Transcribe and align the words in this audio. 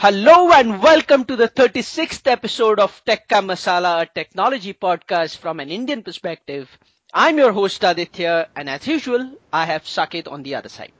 Hello 0.00 0.50
and 0.50 0.82
welcome 0.82 1.26
to 1.26 1.36
the 1.36 1.46
36th 1.46 2.26
episode 2.26 2.80
of 2.80 3.02
Tech 3.04 3.28
Ka 3.28 3.42
Masala, 3.42 4.00
a 4.00 4.06
technology 4.06 4.72
podcast 4.72 5.36
from 5.36 5.60
an 5.60 5.68
Indian 5.68 6.02
perspective. 6.02 6.70
I'm 7.12 7.36
your 7.36 7.52
host 7.52 7.84
Aditya 7.84 8.48
and 8.56 8.70
as 8.70 8.86
usual, 8.86 9.32
I 9.52 9.66
have 9.66 9.82
Saket 9.82 10.26
on 10.26 10.42
the 10.42 10.54
other 10.54 10.70
side. 10.70 10.92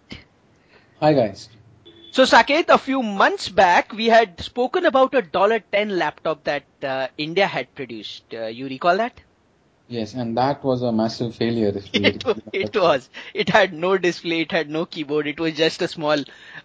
Hi 1.01 1.15
guys. 1.15 1.49
So 2.11 2.25
Saket, 2.25 2.69
a 2.69 2.77
few 2.77 3.03
months 3.03 3.49
back, 3.49 3.95
we 3.95 4.09
had 4.09 4.39
spoken 4.39 4.85
about 4.85 5.15
a 5.15 5.23
$10 5.23 5.97
laptop 5.97 6.45
that 6.45 6.67
uh, 6.83 7.09
India 7.17 7.47
had 7.47 7.75
produced. 7.75 8.25
Uh, 8.35 8.49
you 8.49 8.69
recall 8.69 8.99
that? 8.99 9.19
Yes, 9.91 10.15
and 10.15 10.37
that 10.39 10.63
was 10.63 10.83
a 10.83 10.93
massive 10.93 11.35
failure. 11.35 11.73
it, 11.93 12.25
it 12.53 12.77
was. 12.77 13.11
It 13.35 13.49
had 13.49 13.73
no 13.73 13.99
display. 13.99 14.43
It 14.43 14.53
had 14.53 14.71
no 14.71 14.87
keyboard. 14.87 15.27
It 15.27 15.41
was 15.41 15.55
just 15.55 15.83
a 15.83 15.89
small, 15.89 16.17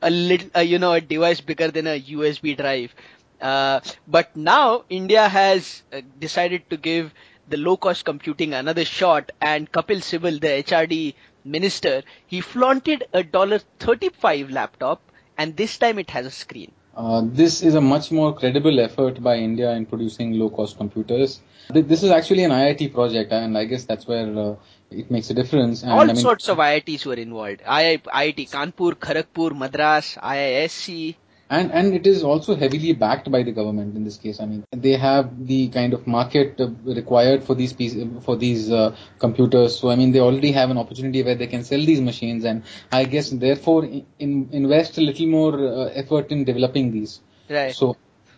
a 0.03 0.09
little, 0.11 0.49
uh, 0.55 0.59
you 0.59 0.77
know, 0.77 0.93
a 0.93 1.01
device 1.01 1.41
bigger 1.41 1.71
than 1.71 1.87
a 1.87 1.99
USB 1.99 2.55
drive. 2.55 2.93
Uh, 3.41 3.79
but 4.07 4.35
now 4.35 4.85
India 4.89 5.27
has 5.27 5.81
uh, 5.91 6.01
decided 6.19 6.69
to 6.69 6.77
give 6.77 7.13
the 7.49 7.57
low 7.57 7.77
cost 7.77 8.05
computing 8.05 8.53
another 8.53 8.85
shot 8.85 9.31
and 9.41 9.71
Kapil 9.71 10.01
Sibal, 10.01 10.39
the 10.39 10.63
HRD 10.63 11.15
minister, 11.43 12.03
he 12.27 12.41
flaunted 12.41 13.05
a 13.13 13.23
dollar 13.23 13.59
$35 13.79 14.51
laptop 14.51 15.01
and 15.37 15.57
this 15.57 15.77
time 15.79 15.97
it 15.99 16.11
has 16.11 16.27
a 16.27 16.31
screen. 16.31 16.71
Uh, 16.95 17.23
this 17.25 17.61
is 17.61 17.75
a 17.75 17.81
much 17.81 18.11
more 18.11 18.33
credible 18.33 18.79
effort 18.79 19.21
by 19.21 19.35
India 19.35 19.71
in 19.71 19.85
producing 19.85 20.39
low 20.39 20.49
cost 20.49 20.77
computers. 20.77 21.41
This 21.69 22.03
is 22.03 22.11
actually 22.11 22.43
an 22.43 22.51
IIT 22.51 22.93
project, 22.93 23.31
and 23.33 23.57
I 23.57 23.65
guess 23.65 23.83
that's 23.83 24.07
where 24.07 24.27
uh, 24.37 24.55
it 24.91 25.11
makes 25.11 25.29
a 25.29 25.33
difference. 25.33 25.83
And, 25.83 25.91
All 25.91 26.01
I 26.01 26.05
mean, 26.05 26.15
sorts 26.15 26.47
of 26.47 26.57
IITs 26.57 27.05
were 27.05 27.15
involved. 27.15 27.61
I, 27.67 27.97
IIT 27.97 28.49
Kanpur, 28.49 28.93
Kharagpur, 28.95 29.57
Madras, 29.57 30.17
IISc, 30.21 31.15
and 31.49 31.71
and 31.71 31.93
it 31.93 32.07
is 32.07 32.23
also 32.23 32.55
heavily 32.55 32.93
backed 32.93 33.29
by 33.31 33.43
the 33.43 33.51
government 33.51 33.95
in 33.95 34.03
this 34.03 34.17
case. 34.17 34.39
I 34.39 34.45
mean, 34.45 34.63
they 34.71 34.93
have 34.93 35.47
the 35.47 35.69
kind 35.69 35.93
of 35.93 36.07
market 36.07 36.59
required 36.83 37.43
for 37.43 37.55
these 37.55 37.73
pieces, 37.73 38.07
for 38.23 38.35
these 38.35 38.71
uh, 38.71 38.95
computers. 39.19 39.79
So 39.79 39.89
I 39.89 39.95
mean, 39.95 40.11
they 40.11 40.19
already 40.19 40.51
have 40.53 40.69
an 40.69 40.77
opportunity 40.77 41.23
where 41.23 41.35
they 41.35 41.47
can 41.47 41.63
sell 41.63 41.79
these 41.79 42.01
machines, 42.01 42.45
and 42.45 42.63
I 42.91 43.05
guess 43.05 43.29
therefore 43.29 43.85
in, 43.85 44.49
invest 44.51 44.97
a 44.97 45.01
little 45.01 45.27
more 45.27 45.53
uh, 45.53 45.85
effort 45.93 46.31
in 46.31 46.43
developing 46.45 46.91
these. 46.91 47.21
Right. 47.49 47.75
So 47.75 47.95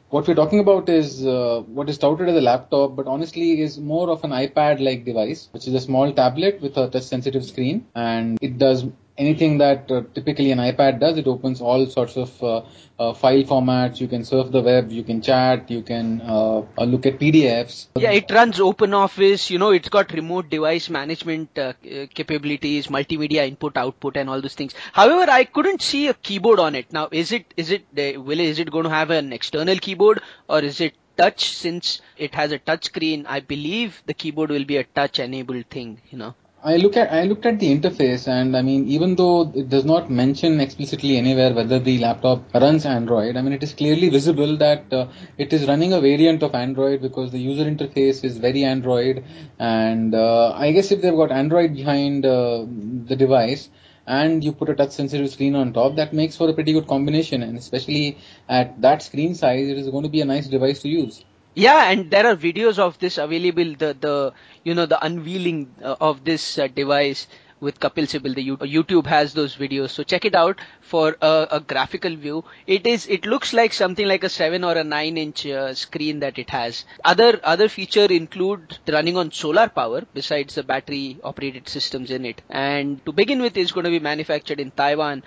what 0.10 0.28
we're 0.28 0.36
talking 0.36 0.60
about 0.60 0.90
is 0.90 1.26
uh, 1.26 1.64
what 1.68 1.90
is 1.90 1.98
touted 1.98 2.30
as 2.30 2.36
a 2.36 2.42
laptop, 2.42 2.96
but 2.96 3.08
honestly 3.08 3.62
is 3.62 3.78
more 3.78 4.10
of 4.10 4.24
an 4.24 4.32
iPad-like 4.32 5.04
device, 5.06 5.50
which 5.52 5.68
is 5.68 5.74
a 5.74 5.82
small 5.82 6.14
tablet 6.14 6.62
with 6.62 6.78
a 6.78 6.90
touch-sensitive 6.90 7.46
screen, 7.46 7.86
and 7.96 8.38
it 8.42 8.58
does 8.58 8.86
anything 9.18 9.58
that 9.58 9.92
uh, 9.92 10.04
typically 10.14 10.52
an 10.52 10.60
iPad 10.60 11.00
does. 11.00 11.18
It 11.18 11.28
opens 11.28 11.62
all 11.62 11.86
sorts 11.88 12.18
of 12.18 12.44
uh, 12.44 12.62
uh, 13.00 13.14
file 13.14 13.44
formats. 13.44 14.00
You 14.00 14.08
can 14.08 14.24
surf 14.24 14.52
the 14.52 14.62
web, 14.62 14.92
you 14.92 15.04
can 15.04 15.22
chat, 15.22 15.70
you 15.70 15.82
can 15.82 16.22
uh, 16.22 16.64
uh, 16.78 16.84
look 16.84 17.06
at 17.06 17.20
PDFs. 17.20 17.88
Yeah, 17.96 18.12
it 18.12 18.30
runs 18.32 18.60
OpenOffice. 18.60 19.50
You 19.50 19.60
know, 19.60 19.72
it's 19.72 19.90
got 19.90 20.12
remote 20.14 20.50
device 20.50 20.90
management 20.90 21.58
uh, 21.58 21.74
capabilities, 22.14 22.88
multimedia 22.88 23.48
input, 23.48 23.78
output, 23.78 24.18
and 24.18 24.30
all 24.30 24.42
those 24.42 24.56
things. 24.56 24.74
However, 24.94 25.30
I 25.32 25.44
couldn't 25.44 25.82
see 25.82 26.08
a 26.08 26.14
keyboard 26.14 26.60
on 26.60 26.76
it. 26.76 26.92
Now, 26.92 27.10
is 27.12 27.32
it 27.32 27.54
is 27.58 27.72
it 27.72 27.86
will 27.94 28.40
is 28.40 28.60
it 28.60 28.72
going 28.72 28.86
to 28.86 28.90
have 28.90 29.10
an 29.10 29.34
external 29.34 29.78
keyboard 29.78 30.22
or 30.48 30.60
is 30.60 30.82
it 30.82 30.94
touch 31.18 31.50
since 31.50 32.00
it 32.16 32.36
has 32.36 32.52
a 32.52 32.60
touch 32.60 32.86
screen 32.86 33.26
i 33.28 33.40
believe 33.40 34.04
the 34.06 34.14
keyboard 34.14 34.52
will 34.52 34.66
be 34.66 34.78
a 34.78 34.84
touch 34.84 35.18
enabled 35.18 35.66
thing 35.68 36.00
you 36.12 36.18
know 36.18 36.36
I 36.72 36.76
look 36.76 36.98
at 36.98 37.14
I 37.14 37.24
looked 37.24 37.46
at 37.46 37.60
the 37.60 37.68
interface 37.74 38.28
and 38.28 38.58
I 38.58 38.62
mean 38.62 38.90
even 38.90 39.16
though 39.16 39.50
it 39.56 39.70
does 39.70 39.86
not 39.86 40.10
mention 40.12 40.60
explicitly 40.60 41.16
anywhere 41.16 41.54
whether 41.54 41.80
the 41.80 41.98
laptop 42.00 42.42
runs 42.54 42.86
Android, 42.86 43.38
I 43.38 43.42
mean 43.42 43.54
it 43.54 43.64
is 43.64 43.74
clearly 43.74 44.10
visible 44.10 44.58
that 44.58 44.92
uh, 44.92 45.08
it 45.38 45.54
is 45.54 45.66
running 45.66 45.94
a 45.94 46.02
variant 46.02 46.44
of 46.44 46.54
Android 46.54 47.02
because 47.02 47.32
the 47.32 47.40
user 47.40 47.64
interface 47.64 48.22
is 48.26 48.38
very 48.38 48.66
Android 48.66 49.24
and 49.60 50.14
uh, 50.14 50.52
I 50.58 50.74
guess 50.74 50.92
if 50.92 51.02
they've 51.02 51.16
got 51.16 51.32
Android 51.32 51.74
behind 51.74 52.26
uh, 52.26 52.66
the 53.06 53.16
device 53.16 53.70
and 54.06 54.44
you 54.44 54.52
put 54.52 54.70
a 54.70 54.76
touch 54.76 54.92
sensitive 54.92 55.30
screen 55.30 55.56
on 55.56 55.72
top, 55.72 55.96
that 55.96 56.12
makes 56.12 56.36
for 56.36 56.50
a 56.50 56.54
pretty 56.54 56.74
good 56.74 56.88
combination 56.88 57.44
and 57.44 57.58
especially 57.58 58.18
at 58.50 58.82
that 58.82 59.02
screen 59.02 59.36
size, 59.36 59.70
it 59.70 59.78
is 59.78 59.90
going 59.90 60.04
to 60.04 60.10
be 60.10 60.20
a 60.20 60.26
nice 60.26 60.48
device 60.48 60.82
to 60.82 60.90
use. 60.90 61.24
Yeah, 61.58 61.90
and 61.90 62.12
there 62.12 62.28
are 62.28 62.36
videos 62.36 62.78
of 62.78 63.00
this 63.00 63.18
available. 63.18 63.74
The 63.84 63.98
the 64.00 64.34
you 64.64 64.76
know 64.76 64.86
the 64.86 65.04
unveiling 65.04 65.74
uh, 65.82 65.96
of 66.00 66.24
this 66.24 66.60
uh, 66.60 66.68
device 66.68 67.26
with 67.60 67.80
Kapil 67.80 68.06
Sibal. 68.12 68.36
The 68.36 68.46
YouTube 68.74 69.08
has 69.08 69.34
those 69.34 69.56
videos, 69.56 69.90
so 69.90 70.04
check 70.04 70.26
it 70.26 70.36
out 70.36 70.60
for 70.82 71.16
a, 71.20 71.48
a, 71.58 71.60
graphical 71.60 72.16
view. 72.16 72.44
It 72.68 72.86
is 72.86 73.08
it 73.08 73.26
looks 73.26 73.54
like 73.54 73.74
something 73.74 74.08
like 74.08 74.24
a 74.24 74.30
seven 74.30 74.64
or 74.64 74.78
a 74.78 74.84
nine 74.84 75.18
inch 75.18 75.48
uh, 75.48 75.74
screen 75.74 76.20
that 76.20 76.38
it 76.38 76.52
has. 76.52 76.86
Other 77.04 77.40
other 77.44 77.70
feature 77.70 78.06
include 78.06 78.78
running 78.88 79.18
on 79.18 79.32
solar 79.32 79.68
power 79.68 80.04
besides 80.14 80.54
the 80.54 80.64
battery 80.64 81.18
operated 81.24 81.68
systems 81.68 82.12
in 82.12 82.24
it. 82.26 82.44
And 82.52 83.04
to 83.08 83.12
begin 83.12 83.42
with, 83.42 83.58
it's 83.58 83.72
going 83.72 83.86
to 83.86 83.98
be 84.00 84.00
manufactured 84.12 84.60
in 84.60 84.70
Taiwan 84.70 85.24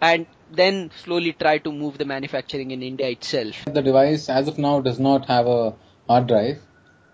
and 0.00 0.26
then 0.50 0.90
slowly 1.04 1.32
try 1.32 1.58
to 1.58 1.72
move 1.72 1.98
the 1.98 2.04
manufacturing 2.04 2.70
in 2.70 2.82
India 2.82 3.08
itself. 3.08 3.64
The 3.66 3.82
device, 3.82 4.28
as 4.28 4.48
of 4.48 4.58
now, 4.58 4.80
does 4.80 4.98
not 4.98 5.26
have 5.26 5.46
a 5.46 5.74
hard 6.08 6.26
drive. 6.28 6.62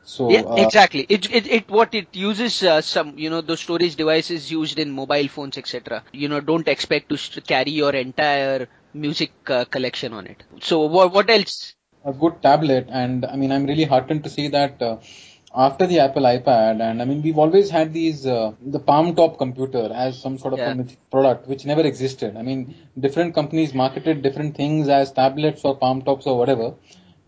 So 0.04 0.31
yeah, 0.31 0.41
uh, 0.41 0.56
exactly. 0.56 1.06
It, 1.09 1.32
it 1.32 1.47
it 1.47 1.70
what 1.70 1.94
it 1.94 2.09
uses 2.12 2.62
uh, 2.62 2.81
some 2.81 3.16
you 3.19 3.31
know 3.31 3.41
those 3.41 3.60
storage 3.60 3.94
devices 3.97 4.50
used 4.50 4.78
in 4.78 4.91
mobile 4.91 5.28
phones 5.28 5.56
etc. 5.56 6.03
You 6.12 6.28
know 6.28 6.41
don't 6.41 6.66
expect 6.66 7.09
to 7.10 7.41
carry 7.41 7.70
your 7.70 7.93
entire 7.94 8.69
music 8.93 9.32
uh, 9.47 9.64
collection 9.64 10.12
on 10.12 10.26
it. 10.26 10.43
So 10.60 10.81
what 10.87 11.12
what 11.12 11.31
else? 11.31 11.75
A 12.04 12.12
good 12.12 12.43
tablet, 12.43 12.88
and 12.91 13.25
I 13.25 13.37
mean 13.37 13.53
I'm 13.53 13.64
really 13.64 13.84
heartened 13.84 14.25
to 14.25 14.31
see 14.31 14.49
that 14.49 14.82
uh, 14.82 14.97
after 15.54 15.86
the 15.86 15.98
Apple 15.98 16.22
iPad, 16.22 16.80
and 16.80 17.02
I 17.02 17.04
mean, 17.04 17.22
we've 17.22 17.38
always 17.38 17.70
had 17.70 17.92
these, 17.92 18.26
uh, 18.26 18.52
the 18.64 18.78
palm 18.78 19.14
top 19.14 19.38
computer 19.38 19.90
as 19.92 20.20
some 20.20 20.38
sort 20.38 20.54
of 20.54 20.60
yeah. 20.60 20.74
a 20.78 20.84
product 21.10 21.46
which 21.46 21.66
never 21.66 21.82
existed. 21.82 22.36
I 22.36 22.42
mean, 22.42 22.74
different 22.98 23.34
companies 23.34 23.74
marketed 23.74 24.22
different 24.22 24.56
things 24.56 24.88
as 24.88 25.12
tablets 25.12 25.64
or 25.64 25.76
palm 25.76 26.02
tops 26.02 26.26
or 26.26 26.38
whatever, 26.38 26.74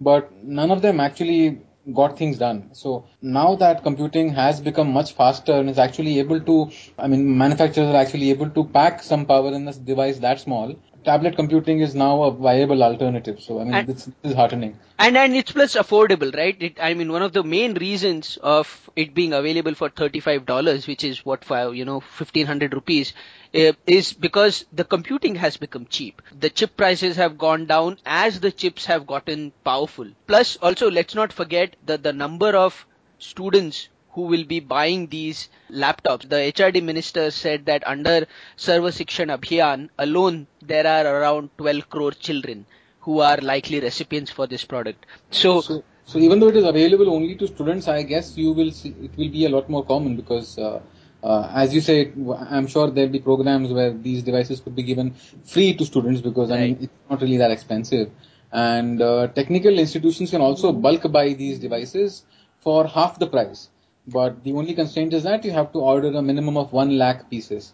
but 0.01 0.33
none 0.43 0.71
of 0.71 0.81
them 0.83 1.01
actually 1.01 1.61
got 1.93 2.17
things 2.17 2.39
done. 2.39 2.71
So 2.73 3.07
now 3.21 3.57
that 3.57 3.83
computing 3.83 4.31
has 4.31 4.61
become 4.61 4.91
much 4.91 5.13
faster 5.13 5.53
and 5.53 5.69
is 5.69 5.79
actually 5.79 6.19
able 6.19 6.41
to, 6.41 6.71
I 6.99 7.09
mean, 7.09 7.37
manufacturers 7.37 7.89
are 7.89 7.97
actually 7.97 8.31
able 8.31 8.49
to 8.49 8.65
pack 8.65 9.03
some 9.03 9.27
power 9.27 9.53
in 9.53 9.67
this 9.67 9.77
device 9.77 10.19
that 10.19 10.41
small 10.41 10.75
tablet 11.05 11.37
computing 11.37 11.81
is 11.81 11.95
now 11.95 12.23
a 12.25 12.31
viable 12.31 12.83
alternative. 12.83 13.41
So 13.41 13.61
I 13.61 13.65
mean, 13.65 13.75
and, 13.75 13.89
this, 13.89 14.05
this, 14.05 14.33
is 14.33 14.35
heartening. 14.35 14.79
And 14.99 15.17
and 15.17 15.35
it's 15.35 15.53
plus 15.53 15.75
affordable, 15.75 16.35
right? 16.37 16.57
It, 16.61 16.79
I 16.81 16.95
mean, 16.95 17.13
one 17.13 17.23
of 17.23 17.33
the 17.33 17.43
main 17.43 17.75
reasons 17.75 18.39
of 18.43 18.91
it 18.97 19.15
being 19.15 19.33
available 19.33 19.75
for 19.75 19.89
thirty-five 19.89 20.47
dollars, 20.47 20.87
which 20.87 21.05
is 21.05 21.25
what 21.25 21.45
for 21.45 21.75
you 21.75 21.85
know 21.85 22.01
fifteen 22.01 22.47
hundred 22.47 22.75
rupees, 22.75 23.13
uh, 23.55 23.73
is 23.87 24.13
because 24.13 24.65
the 24.73 24.85
computing 24.85 25.35
has 25.37 25.57
become 25.57 25.87
cheap. 25.87 26.23
The 26.39 26.51
chip 26.51 26.77
prices 26.77 27.17
have 27.17 27.39
gone 27.39 27.67
down 27.67 27.99
as 28.05 28.41
the 28.41 28.53
chips 28.53 28.87
have 28.87 29.07
gotten 29.07 29.53
powerful. 29.65 30.09
Plus, 30.27 30.57
also 30.57 30.91
let's 30.91 31.15
not 31.15 31.33
forget 31.33 31.77
that 31.87 32.03
the 32.03 32.13
number 32.13 32.57
of 32.57 32.87
students 33.19 33.89
who 34.15 34.23
will 34.23 34.45
be 34.45 34.61
buying 34.61 35.09
these 35.09 35.49
laptops. 35.71 36.29
The 36.29 36.37
HRD 36.37 36.83
minister 36.83 37.31
said 37.31 37.67
that 37.67 37.87
under 37.87 38.27
Sarva 38.57 38.91
Shikshan 38.99 39.37
Abhiyan 39.37 39.89
alone, 39.99 40.47
there 40.63 40.87
are 40.87 41.05
around 41.21 41.51
12 41.59 41.91
crore 41.91 42.13
children 42.13 42.65
who 43.01 43.21
are 43.21 43.37
likely 43.39 43.81
recipients 43.81 44.31
for 44.31 44.47
this 44.47 44.65
product. 44.65 45.05
So, 45.31 45.61
so, 45.61 45.83
so 46.05 46.19
even 46.19 46.39
though 46.39 46.49
it 46.49 46.57
is 46.57 46.65
available 46.65 47.11
only 47.11 47.35
to 47.37 47.49
students, 47.49 47.89
I 47.89 48.03
guess 48.03 48.37
you 48.37 48.53
will 48.53 48.71
see 48.71 48.95
it 49.03 49.17
will 49.17 49.31
be 49.31 49.47
a 49.47 49.49
lot 49.49 49.69
more 49.69 49.85
common 49.85 50.17
because. 50.17 50.59
Uh, 50.59 50.81
uh, 51.25 51.51
as 51.55 51.75
you 51.75 51.81
say, 51.81 52.13
I'm 52.51 52.67
sure 52.67 52.91
there'll 52.91 53.11
be 53.11 53.19
programs 53.19 53.73
where 53.73 53.95
these 53.95 54.23
devices 54.23 54.61
could 54.61 54.77
be 54.77 54.83
given 54.83 55.15
free 55.45 55.73
to 55.73 55.87
students 55.87 56.21
because 56.21 56.51
right. 56.51 56.59
I 56.59 56.61
mean 56.67 56.79
it's 56.83 56.93
not 57.09 57.23
really 57.23 57.39
that 57.39 57.51
expensive. 57.51 58.11
And 58.53 59.01
uh, 59.01 59.29
technical 59.29 59.79
institutions 59.79 60.31
can 60.31 60.43
also 60.43 60.71
bulk 60.71 61.11
buy 61.11 61.33
these 61.33 61.59
devices 61.59 62.27
for 62.61 62.87
half 62.87 63.19
the 63.19 63.27
price. 63.27 63.71
But 64.07 64.45
the 64.45 64.53
only 64.53 64.75
constraint 64.75 65.15
is 65.15 65.23
that 65.23 65.45
you 65.45 65.53
have 65.53 65.73
to 65.73 65.79
order 65.79 66.09
a 66.09 66.23
minimum 66.23 66.57
of 66.57 66.73
one 66.73 66.99
lakh 66.99 67.31
pieces. 67.31 67.73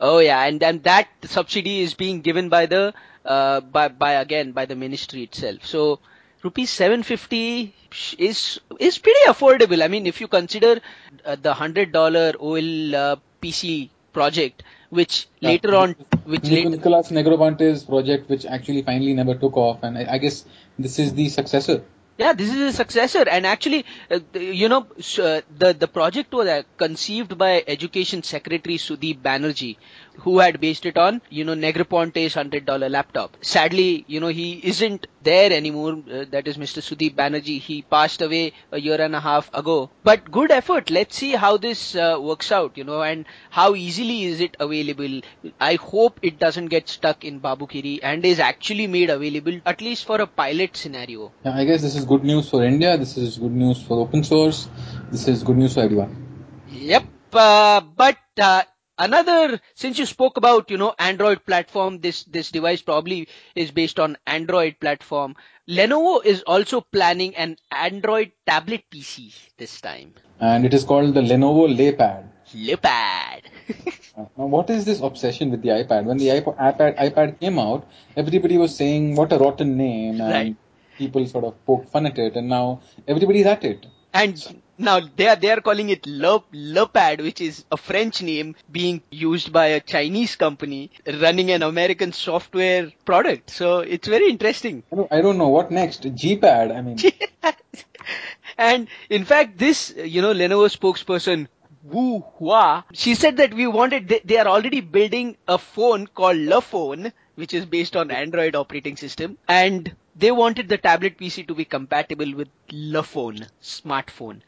Oh 0.00 0.18
yeah, 0.18 0.42
and 0.44 0.60
then 0.60 0.80
that 0.82 1.08
subsidy 1.24 1.80
is 1.80 1.94
being 1.94 2.20
given 2.20 2.48
by 2.48 2.66
the 2.66 2.94
uh, 3.24 3.60
by 3.60 3.88
by 3.88 4.12
again 4.12 4.52
by 4.52 4.64
the 4.64 4.76
ministry 4.76 5.22
itself. 5.22 5.66
So 5.66 5.98
rupees 6.42 6.70
750 6.70 7.74
is 8.18 8.60
is 8.78 8.98
pretty 8.98 9.24
affordable. 9.26 9.82
I 9.82 9.88
mean, 9.88 10.06
if 10.06 10.20
you 10.20 10.28
consider 10.28 10.80
uh, 11.24 11.36
the 11.36 11.52
hundred 11.52 11.92
dollar 11.92 12.32
OL 12.38 12.96
uh, 12.96 13.16
PC 13.42 13.90
project, 14.12 14.62
which 14.88 15.28
yeah. 15.40 15.50
later 15.50 15.74
on, 15.76 15.96
which 16.24 16.44
later, 16.44 16.70
Nicolas 16.70 17.10
Negroponte's 17.10 17.84
project, 17.84 18.28
which 18.30 18.46
actually 18.46 18.82
finally 18.82 19.12
never 19.14 19.34
took 19.34 19.56
off, 19.56 19.82
and 19.82 19.98
I, 19.98 20.06
I 20.12 20.18
guess 20.18 20.44
this 20.78 20.98
is 20.98 21.14
the 21.14 21.28
successor. 21.28 21.82
Yeah, 22.20 22.34
this 22.34 22.50
is 22.52 22.60
a 22.60 22.72
successor, 22.72 23.24
and 23.26 23.46
actually, 23.46 23.86
uh, 24.10 24.20
you 24.34 24.68
know, 24.68 24.80
uh, 25.26 25.40
the 25.62 25.72
the 25.82 25.88
project 25.88 26.34
was 26.34 26.48
uh, 26.48 26.62
conceived 26.76 27.38
by 27.38 27.64
Education 27.66 28.22
Secretary 28.22 28.76
Sudeep 28.76 29.22
Banerjee, 29.22 29.78
who 30.22 30.38
had 30.38 30.60
based 30.60 30.86
it 30.86 30.98
on, 30.98 31.20
you 31.30 31.44
know, 31.44 31.54
Negroponte's 31.54 32.34
$100 32.34 32.90
laptop. 32.90 33.36
Sadly, 33.40 34.04
you 34.06 34.20
know, 34.20 34.28
he 34.28 34.60
isn't 34.62 35.06
there 35.22 35.52
anymore. 35.52 35.92
Uh, 35.92 36.24
that 36.30 36.46
is 36.46 36.56
Mr. 36.56 36.82
Sudeep 36.82 37.14
Banerjee. 37.14 37.60
He 37.60 37.82
passed 37.82 38.22
away 38.22 38.52
a 38.70 38.80
year 38.80 39.00
and 39.00 39.14
a 39.14 39.20
half 39.20 39.52
ago. 39.54 39.90
But 40.04 40.30
good 40.30 40.50
effort. 40.50 40.90
Let's 40.90 41.16
see 41.16 41.32
how 41.32 41.56
this 41.56 41.94
uh, 41.94 42.18
works 42.20 42.52
out, 42.52 42.76
you 42.76 42.84
know, 42.84 43.02
and 43.02 43.24
how 43.50 43.74
easily 43.74 44.24
is 44.24 44.40
it 44.40 44.56
available. 44.60 45.20
I 45.58 45.74
hope 45.74 46.20
it 46.22 46.38
doesn't 46.38 46.66
get 46.66 46.88
stuck 46.88 47.24
in 47.24 47.40
Babugiri 47.40 48.00
and 48.02 48.24
is 48.24 48.40
actually 48.40 48.86
made 48.86 49.10
available 49.10 49.60
at 49.64 49.80
least 49.80 50.04
for 50.04 50.20
a 50.20 50.26
pilot 50.26 50.76
scenario. 50.76 51.32
Yeah, 51.44 51.56
I 51.56 51.64
guess 51.64 51.82
this 51.82 51.96
is 51.96 52.04
good 52.04 52.24
news 52.24 52.48
for 52.48 52.64
India. 52.64 52.96
This 52.98 53.16
is 53.16 53.38
good 53.38 53.52
news 53.52 53.82
for 53.82 54.00
open 54.00 54.24
source. 54.24 54.68
This 55.10 55.28
is 55.28 55.42
good 55.42 55.56
news 55.56 55.74
for 55.74 55.80
everyone. 55.80 56.26
Yep. 56.68 57.04
Uh, 57.32 57.80
but 57.80 58.18
uh, 58.40 58.62
another 59.00 59.60
since 59.74 59.98
you 59.98 60.06
spoke 60.06 60.36
about 60.36 60.70
you 60.70 60.76
know 60.76 60.94
android 60.98 61.44
platform 61.44 61.98
this 62.00 62.22
this 62.24 62.50
device 62.50 62.82
probably 62.82 63.26
is 63.54 63.70
based 63.70 63.98
on 63.98 64.16
android 64.26 64.78
platform. 64.80 65.34
Lenovo 65.68 66.24
is 66.24 66.42
also 66.42 66.80
planning 66.80 67.34
an 67.36 67.56
android 67.70 68.32
tablet 68.46 68.84
pc 68.92 69.32
this 69.56 69.80
time. 69.80 70.14
And 70.40 70.66
it 70.66 70.74
is 70.74 70.84
called 70.84 71.14
the 71.14 71.20
lenovo 71.20 71.66
LePad. 71.80 72.28
LePad. 72.54 73.42
Uh, 74.18 74.24
now 74.36 74.46
what 74.46 74.68
is 74.68 74.84
this 74.84 75.00
obsession 75.00 75.50
with 75.52 75.62
the 75.62 75.68
ipad? 75.68 76.04
When 76.04 76.18
the 76.18 76.26
iPod, 76.28 76.56
ipad 76.58 76.98
ipad 76.98 77.38
came 77.38 77.60
out 77.60 77.86
everybody 78.16 78.58
was 78.58 78.74
saying 78.74 79.14
what 79.14 79.32
a 79.32 79.38
rotten 79.38 79.76
name 79.76 80.20
and 80.20 80.32
right. 80.32 80.56
people 80.98 81.24
sort 81.26 81.44
of 81.44 81.54
poked 81.64 81.88
fun 81.90 82.06
at 82.06 82.18
it 82.18 82.34
and 82.34 82.48
now 82.48 82.80
everybody's 83.06 83.46
at 83.46 83.64
it. 83.64 83.86
And 84.12 84.62
now 84.80 85.00
they 85.16 85.28
are 85.28 85.36
they 85.36 85.50
are 85.50 85.60
calling 85.60 85.90
it 85.90 86.06
Le, 86.06 86.42
Lepad, 86.52 87.22
which 87.22 87.40
is 87.40 87.64
a 87.70 87.76
French 87.76 88.22
name 88.22 88.56
being 88.70 89.02
used 89.10 89.52
by 89.52 89.66
a 89.66 89.80
Chinese 89.80 90.36
company 90.36 90.90
running 91.20 91.50
an 91.50 91.62
American 91.62 92.12
software 92.12 92.90
product. 93.04 93.50
So 93.50 93.80
it's 93.80 94.08
very 94.08 94.28
interesting. 94.28 94.82
I 95.10 95.20
don't, 95.20 95.38
know 95.38 95.48
what 95.48 95.70
next. 95.70 96.02
Gpad. 96.02 96.76
I 96.76 96.80
mean. 96.82 96.98
and 98.58 98.88
in 99.08 99.24
fact, 99.24 99.58
this 99.58 99.94
you 99.96 100.22
know 100.22 100.32
Lenovo 100.34 100.68
spokesperson 100.68 101.48
Wu 101.84 102.20
Hua, 102.38 102.84
she 102.92 103.14
said 103.14 103.38
that 103.38 103.54
we 103.54 103.66
wanted 103.66 104.08
they, 104.08 104.20
they 104.24 104.36
are 104.36 104.48
already 104.48 104.80
building 104.80 105.36
a 105.48 105.58
phone 105.58 106.06
called 106.06 106.36
Le 106.36 106.60
Phone, 106.60 107.12
which 107.36 107.54
is 107.54 107.64
based 107.64 107.96
on 107.96 108.10
Android 108.10 108.54
operating 108.54 108.96
system, 108.96 109.38
and 109.48 109.94
they 110.20 110.30
wanted 110.30 110.68
the 110.68 110.78
tablet 110.78 111.18
PC 111.18 111.46
to 111.48 111.54
be 111.54 111.64
compatible 111.64 112.34
with 112.34 112.48
Le 112.70 113.02
Phone, 113.02 113.46
smartphone 113.62 114.40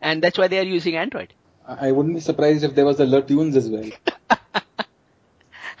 and 0.00 0.22
that's 0.22 0.38
why 0.38 0.48
they 0.48 0.58
are 0.58 0.70
using 0.78 0.96
Android. 0.96 1.32
I 1.66 1.92
wouldn't 1.92 2.14
be 2.14 2.20
surprised 2.20 2.64
if 2.64 2.74
there 2.74 2.84
was 2.84 2.98
a 3.00 3.06
Le 3.06 3.22
Tunes 3.22 3.56
as 3.56 3.68
well. 3.68 3.90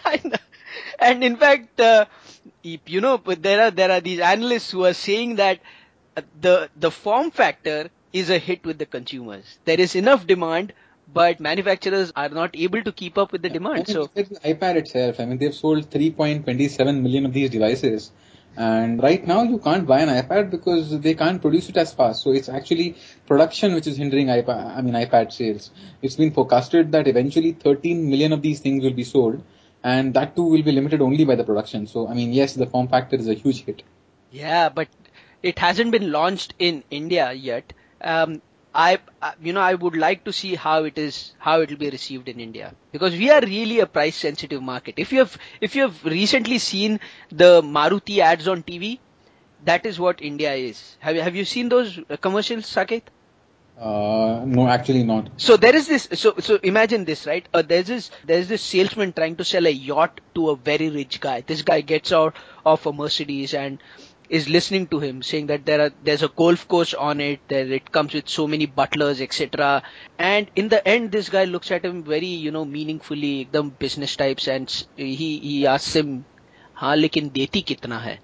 and 0.98 1.24
in 1.24 1.36
fact, 1.36 1.80
uh, 1.80 2.06
you 2.62 3.00
know, 3.00 3.16
there 3.16 3.66
are 3.66 3.70
there 3.70 3.90
are 3.90 4.00
these 4.00 4.20
analysts 4.20 4.70
who 4.70 4.84
are 4.84 4.92
saying 4.92 5.36
that 5.36 5.60
uh, 6.16 6.22
the 6.40 6.70
the 6.76 6.90
form 6.90 7.30
factor 7.30 7.90
is 8.12 8.30
a 8.30 8.38
hit 8.38 8.64
with 8.64 8.78
the 8.78 8.86
consumers. 8.86 9.58
There 9.64 9.80
is 9.80 9.96
enough 9.96 10.26
demand, 10.26 10.72
but 11.12 11.40
manufacturers 11.40 12.12
are 12.14 12.28
not 12.28 12.54
able 12.54 12.82
to 12.82 12.92
keep 12.92 13.18
up 13.18 13.32
with 13.32 13.42
the 13.42 13.48
demand. 13.48 13.74
I 13.74 13.78
mean, 13.78 13.86
so 13.86 14.10
the 14.14 14.24
iPad 14.54 14.76
itself, 14.76 15.18
I 15.18 15.24
mean, 15.24 15.38
they've 15.38 15.54
sold 15.54 15.90
3.27 15.90 17.02
million 17.02 17.26
of 17.26 17.32
these 17.32 17.50
devices. 17.50 18.10
And 18.56 19.02
right 19.02 19.26
now 19.26 19.42
you 19.42 19.58
can't 19.58 19.86
buy 19.86 20.00
an 20.00 20.08
iPad 20.08 20.50
because 20.50 21.00
they 21.00 21.14
can't 21.14 21.40
produce 21.40 21.68
it 21.68 21.76
as 21.76 21.92
fast. 21.92 22.22
So 22.22 22.32
it's 22.32 22.48
actually 22.48 22.96
production 23.26 23.74
which 23.74 23.86
is 23.86 23.96
hindering 23.96 24.26
iPad, 24.26 24.76
I 24.76 24.80
mean 24.80 24.94
iPad 24.94 25.32
sales. 25.32 25.70
It's 26.02 26.16
been 26.16 26.32
forecasted 26.32 26.92
that 26.92 27.06
eventually 27.06 27.52
13 27.52 28.10
million 28.10 28.32
of 28.32 28.42
these 28.42 28.60
things 28.60 28.84
will 28.84 28.92
be 28.92 29.04
sold 29.04 29.42
and 29.82 30.12
that 30.14 30.36
too 30.36 30.44
will 30.44 30.62
be 30.62 30.72
limited 30.72 31.00
only 31.00 31.24
by 31.24 31.36
the 31.36 31.44
production. 31.44 31.86
So 31.86 32.08
I 32.08 32.14
mean 32.14 32.32
yes, 32.32 32.54
the 32.54 32.66
form 32.66 32.88
factor 32.88 33.16
is 33.16 33.28
a 33.28 33.34
huge 33.34 33.64
hit. 33.64 33.82
Yeah, 34.30 34.68
but 34.68 34.88
it 35.42 35.58
hasn't 35.58 35.92
been 35.92 36.12
launched 36.12 36.54
in 36.58 36.84
India 36.90 37.32
yet. 37.32 37.72
Um, 38.02 38.42
I, 38.74 38.98
you 39.42 39.52
know, 39.52 39.60
I 39.60 39.74
would 39.74 39.96
like 39.96 40.24
to 40.24 40.32
see 40.32 40.54
how 40.54 40.84
it 40.84 40.96
is, 40.98 41.32
how 41.38 41.60
it 41.60 41.70
will 41.70 41.76
be 41.76 41.90
received 41.90 42.28
in 42.28 42.38
India 42.38 42.74
because 42.92 43.12
we 43.16 43.30
are 43.30 43.40
really 43.40 43.80
a 43.80 43.86
price 43.86 44.16
sensitive 44.16 44.62
market. 44.62 44.94
If 44.96 45.12
you 45.12 45.18
have, 45.20 45.36
if 45.60 45.74
you 45.74 45.82
have 45.82 46.04
recently 46.04 46.58
seen 46.58 47.00
the 47.30 47.62
Maruti 47.62 48.18
ads 48.18 48.46
on 48.46 48.62
TV, 48.62 49.00
that 49.64 49.86
is 49.86 49.98
what 49.98 50.22
India 50.22 50.54
is. 50.54 50.96
Have 51.00 51.16
you, 51.16 51.22
have 51.22 51.34
you 51.36 51.44
seen 51.44 51.68
those 51.68 51.98
commercials, 52.20 52.64
Saket? 52.66 53.02
Uh, 53.78 54.42
no, 54.46 54.68
actually 54.68 55.02
not. 55.02 55.30
So 55.38 55.56
there 55.56 55.74
is 55.74 55.88
this. 55.88 56.06
So 56.12 56.34
so 56.38 56.58
imagine 56.62 57.06
this, 57.06 57.26
right? 57.26 57.48
Uh, 57.54 57.62
there's 57.62 57.86
this 57.86 58.10
there's 58.26 58.46
this 58.46 58.60
salesman 58.62 59.14
trying 59.14 59.36
to 59.36 59.44
sell 59.44 59.66
a 59.66 59.70
yacht 59.70 60.20
to 60.34 60.50
a 60.50 60.56
very 60.56 60.90
rich 60.90 61.18
guy. 61.20 61.40
This 61.40 61.62
guy 61.62 61.80
gets 61.80 62.12
out 62.12 62.36
of 62.66 62.84
a 62.86 62.92
Mercedes 62.92 63.54
and 63.54 63.82
is 64.29 64.49
listening 64.49 64.87
to 64.87 64.99
him, 64.99 65.21
saying 65.21 65.47
that 65.47 65.65
there 65.65 65.81
are 65.81 65.91
there's 66.03 66.23
a 66.23 66.27
golf 66.29 66.67
course 66.67 66.93
on 66.93 67.19
it, 67.21 67.39
that 67.49 67.67
it 67.69 67.91
comes 67.91 68.13
with 68.13 68.27
so 68.27 68.47
many 68.47 68.65
butlers, 68.65 69.21
etc. 69.21 69.83
And 70.17 70.49
in 70.55 70.69
the 70.69 70.85
end, 70.87 71.11
this 71.11 71.29
guy 71.29 71.45
looks 71.45 71.71
at 71.71 71.85
him 71.85 72.03
very, 72.03 72.27
you 72.45 72.51
know, 72.51 72.65
meaningfully, 72.65 73.47
the 73.51 73.63
business 73.63 74.15
types, 74.15 74.47
and 74.47 74.69
he 74.95 75.39
he 75.39 75.67
asks 75.67 75.95
him, 75.95 76.25
"हाँ 76.81 76.95
लेकिन 76.95 77.29
देती 77.33 77.61
कितना 77.73 77.99
है?" 78.07 78.19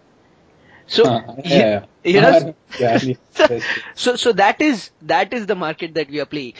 So 0.88 1.04
yeah, 1.46 1.86
you 2.04 2.22
know, 2.22 2.56
so, 3.36 3.60
so 3.96 4.16
so 4.16 4.32
that 4.34 4.62
is 4.62 4.92
that 5.02 5.34
is 5.34 5.46
the 5.48 5.56
market 5.56 5.94
that 5.96 6.10
we 6.10 6.20
are 6.20 6.26
playing. 6.26 6.54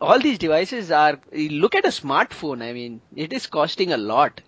All 0.00 0.18
these 0.18 0.38
devices 0.38 0.90
are. 0.90 1.20
Look 1.32 1.74
at 1.74 1.84
a 1.84 1.88
smartphone. 1.88 2.62
I 2.62 2.72
mean, 2.72 3.00
it 3.16 3.32
is 3.32 3.46
costing 3.46 3.92
a 3.92 3.96
lot. 3.96 4.40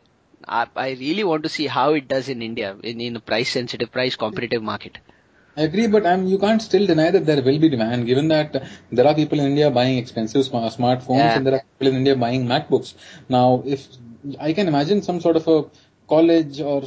I, 0.46 0.68
I 0.76 0.90
really 0.92 1.24
want 1.24 1.44
to 1.44 1.50
see 1.50 1.68
how 1.68 1.94
it 1.94 2.08
does 2.08 2.30
in 2.30 2.42
India 2.42 2.76
in, 2.84 3.02
in 3.02 3.16
a 3.16 3.20
price 3.20 3.52
sensitive, 3.52 3.92
price 3.92 4.16
competitive 4.16 4.64
market. 4.64 4.98
I 5.58 5.62
agree, 5.62 5.88
but 5.88 6.06
um, 6.06 6.28
you 6.28 6.38
can't 6.38 6.62
still 6.62 6.86
deny 6.86 7.10
that 7.10 7.26
there 7.26 7.42
will 7.42 7.58
be 7.58 7.68
demand, 7.68 8.06
given 8.06 8.28
that 8.28 8.64
there 8.92 9.08
are 9.08 9.16
people 9.16 9.40
in 9.40 9.48
India 9.48 9.72
buying 9.72 9.98
expensive 9.98 10.46
smart 10.46 10.72
smartphones 10.74 11.18
yeah. 11.18 11.36
and 11.36 11.48
there 11.48 11.56
are 11.56 11.62
people 11.62 11.88
in 11.88 11.96
India 11.96 12.16
buying 12.16 12.46
MacBooks. 12.46 12.94
Now, 13.28 13.64
if 13.66 13.88
I 14.40 14.54
can 14.54 14.68
imagine 14.68 15.02
some 15.02 15.20
sort 15.20 15.36
of 15.36 15.48
a 15.48 15.66
college 16.08 16.62
or 16.62 16.84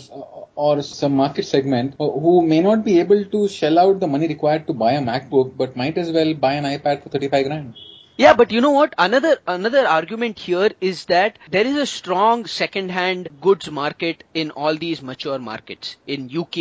or 0.54 0.82
some 0.82 1.16
market 1.16 1.46
segment 1.46 1.94
who 1.98 2.42
may 2.46 2.60
not 2.60 2.84
be 2.84 3.00
able 3.00 3.24
to 3.24 3.48
shell 3.48 3.78
out 3.78 3.98
the 3.98 4.06
money 4.06 4.28
required 4.28 4.66
to 4.68 4.72
buy 4.72 4.92
a 4.92 5.00
MacBook, 5.00 5.56
but 5.56 5.76
might 5.76 5.98
as 5.98 6.12
well 6.12 6.32
buy 6.34 6.54
an 6.54 6.64
iPad 6.64 7.02
for 7.02 7.08
35 7.08 7.46
grand. 7.46 7.74
Yeah, 8.20 8.34
but 8.34 8.52
you 8.52 8.60
know 8.60 8.72
what? 8.72 8.94
Another 8.98 9.38
another 9.46 9.86
argument 9.88 10.38
here 10.38 10.70
is 10.78 11.06
that 11.06 11.38
there 11.50 11.66
is 11.66 11.76
a 11.76 11.86
strong 11.86 12.44
second-hand 12.44 13.30
goods 13.40 13.70
market 13.70 14.24
in 14.34 14.50
all 14.50 14.76
these 14.76 15.00
mature 15.00 15.38
markets 15.38 15.96
in 16.06 16.28
UK, 16.40 16.58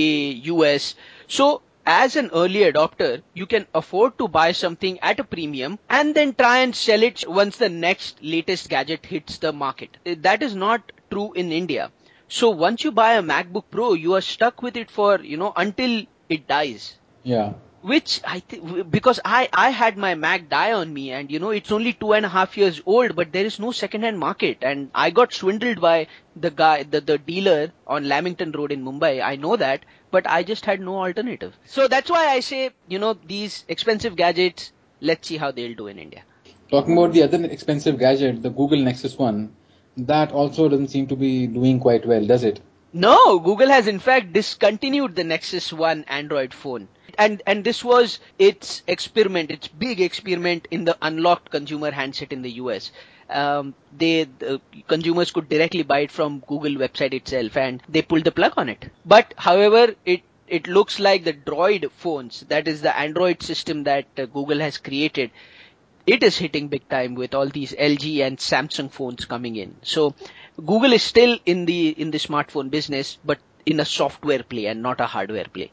US. 0.52 0.96
So 1.28 1.62
as 1.86 2.16
an 2.16 2.30
early 2.32 2.62
adopter, 2.70 3.22
you 3.34 3.46
can 3.46 3.68
afford 3.76 4.18
to 4.20 4.30
buy 4.30 4.54
something 4.54 5.02
at 5.02 5.20
a 5.20 5.26
premium 5.26 5.78
and 5.90 6.16
then 6.16 6.34
try 6.34 6.60
and 6.60 6.74
sell 6.74 7.04
it 7.04 7.26
once 7.28 7.58
the 7.58 7.68
next 7.68 8.24
latest 8.24 8.70
gadget 8.70 9.06
hits 9.06 9.40
the 9.40 9.52
market. 9.52 9.98
Eh, 10.06 10.16
that 10.30 10.42
is 10.42 10.56
not 10.56 10.94
true 11.12 11.34
in 11.34 11.52
India. 11.52 11.92
So 12.30 12.52
once 12.52 12.86
you 12.86 12.94
buy 12.94 13.14
a 13.16 13.22
MacBook 13.22 13.66
Pro, 13.70 13.94
you 14.08 14.14
are 14.14 14.28
stuck 14.34 14.62
with 14.62 14.78
it 14.78 14.90
for, 14.90 15.20
you 15.20 15.36
know, 15.36 15.52
until 15.58 16.04
it 16.30 16.48
dies. 16.48 16.94
Yeah 17.24 17.52
which 17.82 18.22
I 18.26 18.40
think 18.40 18.90
because 18.92 19.20
I 19.24 19.50
I 19.54 19.70
had 19.70 19.98
my 19.98 20.16
Mac 20.16 20.50
die 20.50 20.74
on 20.74 20.94
me, 20.94 21.12
and 21.12 21.32
you 21.32 21.40
know 21.40 21.50
it's 21.50 21.72
only 21.72 21.94
two 21.94 22.14
and 22.14 22.26
a 22.26 22.30
half 22.30 22.58
years 22.58 22.82
old, 22.86 23.16
but 23.16 23.32
there 23.32 23.46
is 23.46 23.60
no 23.60 23.72
second-hand 23.72 24.20
market, 24.20 24.58
and 24.62 24.90
I 24.94 25.10
got 25.10 25.34
swindled 25.34 25.82
by 25.82 26.08
the 26.36 26.52
guy, 26.52 26.84
the 26.84 27.02
the 27.02 27.18
dealer 27.18 27.72
on 27.88 28.08
Lamington 28.08 28.52
Road 28.52 28.72
in 28.72 28.84
Mumbai. 28.84 29.22
I 29.22 29.36
know 29.36 29.56
that, 29.56 29.86
but 30.12 30.30
I 30.30 30.44
just 30.44 30.66
had 30.66 30.82
no 30.82 30.98
alternative. 30.98 31.58
So 31.66 31.88
that's 31.88 32.10
why 32.10 32.28
I 32.28 32.40
say, 32.42 32.72
you 32.88 33.00
know, 33.00 33.14
these 33.14 33.64
expensive 33.68 34.16
gadgets. 34.16 34.72
Let's 35.02 35.28
see 35.28 35.38
how 35.38 35.52
they'll 35.52 35.76
do 35.76 35.88
in 35.88 35.98
India. 35.98 36.24
Talking 36.72 36.98
about 36.98 37.14
the 37.14 37.24
other 37.24 37.44
expensive 37.46 37.98
gadget, 37.98 38.44
the 38.44 38.50
Google 38.50 38.80
Nexus 38.80 39.18
One, 39.18 39.56
that 39.98 40.32
also 40.32 40.70
doesn't 40.70 40.90
seem 40.90 41.08
to 41.08 41.16
be 41.16 41.48
doing 41.48 41.80
quite 41.80 42.06
well, 42.06 42.26
does 42.26 42.44
it? 42.44 42.60
No, 42.94 43.40
Google 43.40 43.70
has 43.70 43.88
in 43.88 44.00
fact 44.00 44.34
discontinued 44.34 45.16
the 45.16 45.24
Nexus 45.24 45.72
One 45.74 46.04
Android 46.08 46.54
phone 46.54 46.88
and 47.20 47.42
and 47.46 47.64
this 47.64 47.84
was 47.84 48.20
its 48.40 48.82
experiment, 48.88 49.52
its 49.52 49.68
big 49.68 50.00
experiment 50.00 50.68
in 50.72 50.86
the 50.86 50.98
unlocked 51.02 51.52
consumer 51.52 51.92
handset 51.92 52.32
in 52.32 52.42
the 52.42 52.52
US. 52.52 52.92
Um, 53.30 53.76
they 53.96 54.24
the 54.24 54.62
consumers 54.88 55.32
could 55.32 55.50
directly 55.50 55.84
buy 55.84 56.00
it 56.00 56.12
from 56.12 56.40
Google 56.48 56.76
website 56.84 57.14
itself, 57.14 57.58
and 57.58 57.84
they 57.90 58.02
pulled 58.02 58.24
the 58.24 58.32
plug 58.32 58.54
on 58.58 58.70
it. 58.70 58.90
But 59.06 59.34
however, 59.38 59.96
it 60.06 60.22
it 60.48 60.68
looks 60.68 61.00
like 61.00 61.26
the 61.26 61.34
Droid 61.34 61.92
phones, 61.92 62.42
that 62.50 62.68
is 62.68 62.82
the 62.82 62.98
Android 62.98 63.44
system 63.44 63.84
that 63.84 64.08
uh, 64.18 64.26
Google 64.26 64.60
has 64.60 64.80
created, 64.80 65.30
it 66.08 66.24
is 66.24 66.38
hitting 66.38 66.70
big 66.70 66.88
time 66.90 67.14
with 67.14 67.36
all 67.36 67.48
these 67.48 67.74
LG 67.74 68.26
and 68.26 68.38
Samsung 68.40 68.92
phones 68.92 69.26
coming 69.26 69.58
in. 69.58 69.76
So 69.84 70.16
Google 70.66 70.94
is 70.94 71.04
still 71.04 71.38
in 71.46 71.66
the 71.66 71.90
in 71.90 72.12
the 72.12 72.18
smartphone 72.18 72.70
business, 72.70 73.18
but 73.24 73.40
in 73.66 73.80
a 73.80 73.86
software 73.86 74.44
play 74.44 74.66
and 74.68 74.82
not 74.82 75.00
a 75.00 75.06
hardware 75.06 75.46
play. 75.46 75.72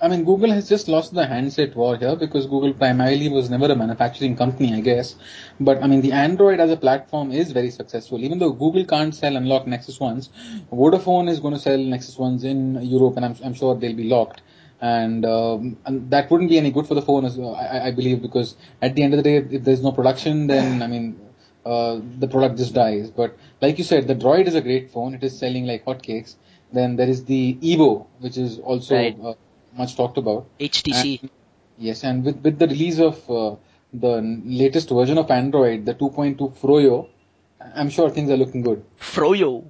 I 0.00 0.08
mean, 0.08 0.24
Google 0.24 0.50
has 0.50 0.68
just 0.68 0.88
lost 0.88 1.14
the 1.14 1.26
handset 1.26 1.76
war 1.76 1.96
here 1.96 2.16
because 2.16 2.46
Google 2.46 2.72
primarily 2.72 3.28
was 3.28 3.50
never 3.50 3.66
a 3.66 3.76
manufacturing 3.76 4.36
company, 4.36 4.74
I 4.74 4.80
guess. 4.80 5.14
But 5.60 5.82
I 5.82 5.86
mean, 5.86 6.00
the 6.00 6.12
Android 6.12 6.60
as 6.60 6.70
a 6.70 6.76
platform 6.76 7.30
is 7.30 7.52
very 7.52 7.70
successful. 7.70 8.18
Even 8.24 8.38
though 8.38 8.52
Google 8.52 8.84
can't 8.84 9.14
sell 9.14 9.36
unlocked 9.36 9.66
Nexus 9.66 10.00
ones, 10.00 10.30
Vodafone 10.72 11.28
is 11.28 11.40
going 11.40 11.54
to 11.54 11.60
sell 11.60 11.78
Nexus 11.78 12.18
ones 12.18 12.42
in 12.44 12.82
Europe, 12.82 13.16
and 13.16 13.24
I'm, 13.24 13.36
I'm 13.44 13.54
sure 13.54 13.74
they'll 13.74 13.96
be 13.96 14.04
locked. 14.04 14.42
And, 14.80 15.24
um, 15.24 15.78
and 15.86 16.10
that 16.10 16.30
wouldn't 16.30 16.50
be 16.50 16.58
any 16.58 16.70
good 16.70 16.86
for 16.86 16.94
the 16.94 17.02
phone, 17.02 17.24
as 17.24 17.38
I, 17.38 17.86
I 17.86 17.90
believe, 17.92 18.20
because 18.22 18.56
at 18.82 18.94
the 18.94 19.02
end 19.02 19.14
of 19.14 19.18
the 19.18 19.22
day, 19.22 19.36
if 19.36 19.64
there's 19.64 19.82
no 19.82 19.92
production, 19.92 20.48
then 20.48 20.82
I 20.82 20.86
mean, 20.86 21.20
uh, 21.66 22.00
the 22.18 22.28
product 22.28 22.58
just 22.58 22.74
dies. 22.74 23.10
But 23.10 23.36
like 23.60 23.78
you 23.78 23.84
said, 23.84 24.06
the 24.06 24.14
Droid 24.14 24.46
is 24.46 24.54
a 24.54 24.60
great 24.60 24.90
phone. 24.90 25.14
It 25.14 25.24
is 25.24 25.36
selling 25.36 25.66
like 25.66 25.84
hotcakes. 25.84 26.36
Then 26.72 26.94
there 26.96 27.08
is 27.08 27.24
the 27.24 27.54
Evo, 27.60 28.06
which 28.20 28.36
is 28.38 28.58
also 28.60 28.94
right. 28.94 29.16
uh, 29.20 29.34
much 29.76 29.96
talked 29.96 30.16
about. 30.16 30.46
HTC. 30.60 31.22
And, 31.22 31.30
yes, 31.76 32.04
and 32.04 32.24
with, 32.24 32.36
with 32.42 32.58
the 32.60 32.68
release 32.68 33.00
of 33.00 33.30
uh, 33.30 33.56
the 33.92 34.20
latest 34.44 34.90
version 34.90 35.18
of 35.18 35.30
Android, 35.30 35.86
the 35.86 35.94
2.2 35.94 36.56
Froyo, 36.56 37.08
I'm 37.74 37.90
sure 37.90 38.10
things 38.10 38.30
are 38.30 38.36
looking 38.36 38.62
good. 38.62 38.84
Froyo. 39.00 39.64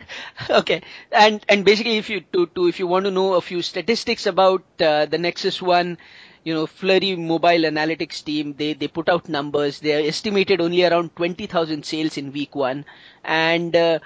okay, 0.50 0.82
and 1.10 1.44
and 1.48 1.64
basically, 1.64 1.96
if 1.96 2.10
you 2.10 2.20
to, 2.32 2.46
to 2.54 2.66
if 2.66 2.78
you 2.78 2.86
want 2.86 3.06
to 3.06 3.10
know 3.10 3.34
a 3.34 3.40
few 3.40 3.62
statistics 3.62 4.26
about 4.26 4.62
uh, 4.80 5.06
the 5.06 5.16
Nexus 5.16 5.62
One, 5.62 5.96
you 6.44 6.54
know, 6.54 6.66
Flurry 6.66 7.16
Mobile 7.16 7.64
Analytics 7.70 8.24
team, 8.24 8.54
they 8.56 8.72
they 8.74 8.88
put 8.88 9.08
out 9.08 9.28
numbers. 9.28 9.80
They 9.80 10.06
estimated 10.08 10.60
only 10.60 10.84
around 10.84 11.14
twenty 11.16 11.46
thousand 11.46 11.84
sales 11.84 12.16
in 12.16 12.32
week 12.32 12.54
one, 12.54 12.84
and 13.24 13.74
uh, 13.76 13.98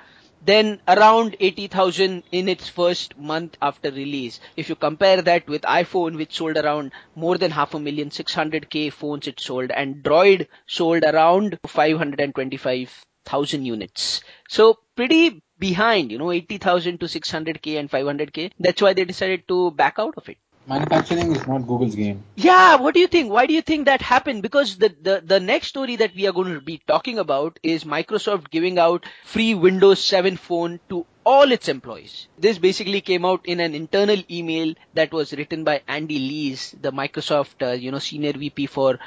then 0.45 0.81
around 0.87 1.35
80,000 1.41 2.23
in 2.31 2.49
its 2.49 2.69
first 2.69 3.19
month 3.19 3.57
after 3.61 3.91
release. 3.91 4.39
If 4.57 4.69
you 4.69 4.77
compare 4.77 5.21
that 5.23 5.49
with 5.49 5.63
iPhone, 5.63 6.17
which 6.17 6.37
sold 6.37 6.57
around 6.57 6.93
more 7.17 7.37
than 7.37 7.51
half 7.51 7.75
a 7.75 7.81
million, 7.81 8.11
600k 8.11 8.93
phones 8.93 9.27
it 9.27 9.41
sold, 9.41 9.73
and 9.73 10.05
Droid 10.05 10.47
sold 10.67 11.03
around 11.03 11.59
525,000 11.67 13.67
units. 13.67 14.21
So 14.49 14.79
pretty 14.95 15.43
behind, 15.59 16.13
you 16.13 16.19
know, 16.19 16.31
80,000 16.31 17.01
to 17.01 17.09
600k 17.09 17.77
and 17.79 17.91
500k. 17.91 18.53
That's 18.61 18.83
why 18.83 18.93
they 18.93 19.05
decided 19.05 19.49
to 19.49 19.73
back 19.73 19.95
out 19.99 20.15
of 20.17 20.29
it 20.29 20.37
manufacturing 20.67 21.35
is 21.35 21.47
not 21.47 21.67
Google's 21.67 21.95
game. 21.95 22.23
Yeah, 22.37 22.77
what 22.77 22.95
do 22.95 23.01
you 23.01 23.07
think? 23.07 23.31
Why 23.31 23.47
do 23.47 23.55
you 23.55 23.63
think 23.63 23.87
that 23.87 24.03
happened? 24.03 24.43
Because 24.43 24.77
the, 24.79 24.95
the, 25.01 25.23
the 25.25 25.41
next 25.41 25.69
story 25.69 25.97
that 25.97 26.15
we 26.15 26.27
are 26.27 26.33
going 26.33 26.55
to 26.55 26.61
be 26.61 26.81
talking 26.87 27.19
about 27.19 27.59
is 27.63 27.85
Microsoft 27.85 28.51
giving 28.51 28.79
out 28.79 29.05
free 29.25 29.55
Windows 29.55 30.03
7 30.05 30.37
phone 30.37 30.81
to 30.89 31.07
all 31.25 31.51
its 31.53 31.69
employees. 31.69 32.29
This 32.39 32.59
basically 32.59 33.01
came 33.01 33.25
out 33.25 33.47
in 33.47 33.61
an 33.61 33.75
internal 33.75 34.23
email 34.31 34.75
that 34.95 35.13
was 35.13 35.33
written 35.33 35.65
by 35.65 35.83
Andy 35.89 36.19
Lees, 36.19 36.75
the 36.81 36.93
Microsoft, 36.93 37.67
uh, 37.67 37.73
you 37.73 37.91
know, 37.91 37.99
senior 37.99 38.33
VP 38.33 38.67
for 38.67 38.99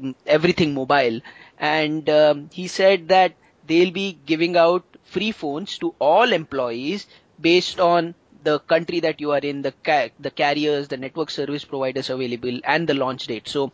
mm, 0.00 0.14
everything 0.26 0.74
mobile. 0.74 1.20
And 1.58 2.08
um, 2.10 2.50
he 2.52 2.68
said 2.68 3.08
that 3.08 3.34
they'll 3.66 3.92
be 3.92 4.18
giving 4.26 4.56
out 4.56 4.84
free 5.04 5.32
phones 5.32 5.78
to 5.78 5.94
all 5.98 6.32
employees 6.32 7.06
based 7.40 7.78
on 7.80 8.14
the 8.42 8.58
country 8.60 9.00
that 9.00 9.20
you 9.20 9.32
are 9.32 9.38
in, 9.38 9.62
the 9.62 9.72
ca- 9.84 10.10
the 10.18 10.30
carriers, 10.30 10.88
the 10.88 10.96
network 10.96 11.30
service 11.30 11.64
providers 11.64 12.10
available, 12.10 12.60
and 12.64 12.88
the 12.88 12.94
launch 12.94 13.26
date. 13.26 13.48
So, 13.48 13.72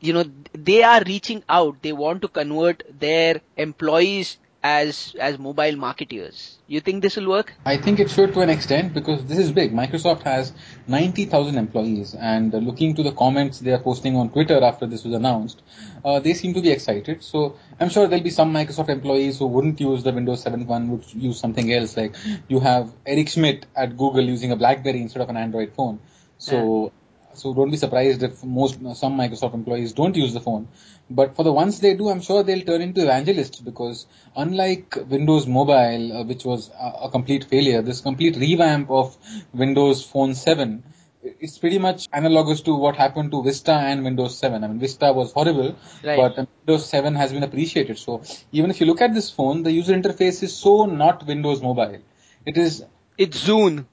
you 0.00 0.12
know, 0.12 0.24
they 0.52 0.82
are 0.82 1.02
reaching 1.06 1.42
out. 1.48 1.82
They 1.82 1.92
want 1.92 2.22
to 2.22 2.28
convert 2.28 2.82
their 2.98 3.40
employees 3.56 4.38
as 4.62 5.14
as 5.20 5.38
mobile 5.38 5.76
marketeers. 5.86 6.54
You 6.66 6.80
think 6.80 7.02
this 7.02 7.16
will 7.16 7.28
work? 7.28 7.52
I 7.66 7.76
think 7.76 8.00
it 8.00 8.10
should 8.10 8.32
to 8.34 8.40
an 8.40 8.50
extent 8.50 8.94
because 8.94 9.24
this 9.26 9.38
is 9.38 9.52
big. 9.52 9.72
Microsoft 9.72 10.22
has 10.22 10.52
90,000 10.86 11.56
employees, 11.56 12.14
and 12.14 12.52
looking 12.52 12.94
to 12.94 13.02
the 13.02 13.12
comments 13.12 13.60
they 13.60 13.72
are 13.72 13.78
posting 13.78 14.16
on 14.16 14.30
Twitter 14.30 14.62
after 14.62 14.86
this 14.86 15.04
was 15.04 15.14
announced, 15.14 15.62
uh, 16.04 16.20
they 16.20 16.34
seem 16.34 16.54
to 16.54 16.60
be 16.60 16.70
excited. 16.70 17.22
So 17.22 17.56
I'm 17.80 17.88
sure 17.88 18.06
there'll 18.06 18.24
be 18.24 18.30
some 18.30 18.52
Microsoft 18.52 18.90
employees 18.90 19.38
who 19.38 19.46
wouldn't 19.46 19.80
use 19.80 20.02
the 20.02 20.12
Windows 20.12 20.42
7 20.42 20.66
one, 20.66 20.90
would 20.90 21.04
use 21.14 21.38
something 21.38 21.72
else. 21.72 21.96
Like 21.96 22.14
you 22.48 22.60
have 22.60 22.92
Eric 23.06 23.28
Schmidt 23.28 23.66
at 23.74 23.96
Google 23.96 24.24
using 24.24 24.52
a 24.52 24.56
BlackBerry 24.56 25.00
instead 25.00 25.22
of 25.22 25.28
an 25.28 25.36
Android 25.36 25.72
phone. 25.74 26.00
So. 26.38 26.92
So 27.36 27.54
don't 27.54 27.70
be 27.70 27.76
surprised 27.76 28.22
if 28.22 28.42
most 28.44 28.74
some 28.94 29.18
Microsoft 29.18 29.54
employees 29.54 29.92
don't 29.92 30.16
use 30.16 30.32
the 30.32 30.40
phone. 30.40 30.68
But 31.10 31.36
for 31.36 31.42
the 31.42 31.52
ones 31.52 31.80
they 31.80 31.94
do, 31.94 32.08
I'm 32.08 32.22
sure 32.22 32.42
they'll 32.42 32.64
turn 32.64 32.80
into 32.80 33.02
evangelists 33.02 33.60
because 33.60 34.06
unlike 34.36 34.96
Windows 35.08 35.46
Mobile, 35.46 36.16
uh, 36.16 36.24
which 36.24 36.44
was 36.44 36.70
a, 36.70 37.06
a, 37.06 37.10
complete 37.10 37.44
failure, 37.44 37.82
this 37.82 38.00
complete 38.00 38.36
revamp 38.36 38.90
of 38.90 39.16
Windows 39.52 40.04
Phone 40.04 40.34
7, 40.34 40.82
it's 41.22 41.58
pretty 41.58 41.78
much 41.78 42.08
analogous 42.12 42.60
to 42.62 42.74
what 42.74 42.96
happened 42.96 43.30
to 43.32 43.42
Vista 43.42 43.72
and 43.72 44.04
Windows 44.04 44.38
7. 44.38 44.62
I 44.62 44.66
mean, 44.66 44.78
Vista 44.78 45.12
was 45.12 45.32
horrible, 45.32 45.76
right. 46.02 46.16
but 46.16 46.48
Windows 46.66 46.88
7 46.88 47.14
has 47.14 47.32
been 47.32 47.42
appreciated. 47.42 47.98
So 47.98 48.22
even 48.52 48.70
if 48.70 48.80
you 48.80 48.86
look 48.86 49.00
at 49.00 49.14
this 49.14 49.30
phone, 49.30 49.62
the 49.62 49.72
user 49.72 49.94
interface 49.94 50.42
is 50.42 50.56
so 50.56 50.86
not 50.86 51.26
Windows 51.26 51.62
Mobile. 51.62 51.98
It 52.46 52.56
is. 52.56 52.84
It's 53.16 53.46
Zune. 53.46 53.86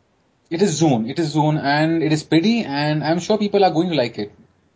It 0.52 0.62
is 0.62 0.82
Zune. 0.82 1.10
It 1.10 1.18
is 1.18 1.34
Zune, 1.34 1.64
and 1.64 2.04
it 2.04 2.12
is 2.12 2.24
pretty, 2.24 2.66
and 2.66 3.06
I'm 3.06 3.20
sure 3.20 3.38
people 3.38 3.64
are 3.64 3.72
going 3.72 3.90
to 3.90 3.96
like 3.96 4.18
it. 4.18 4.34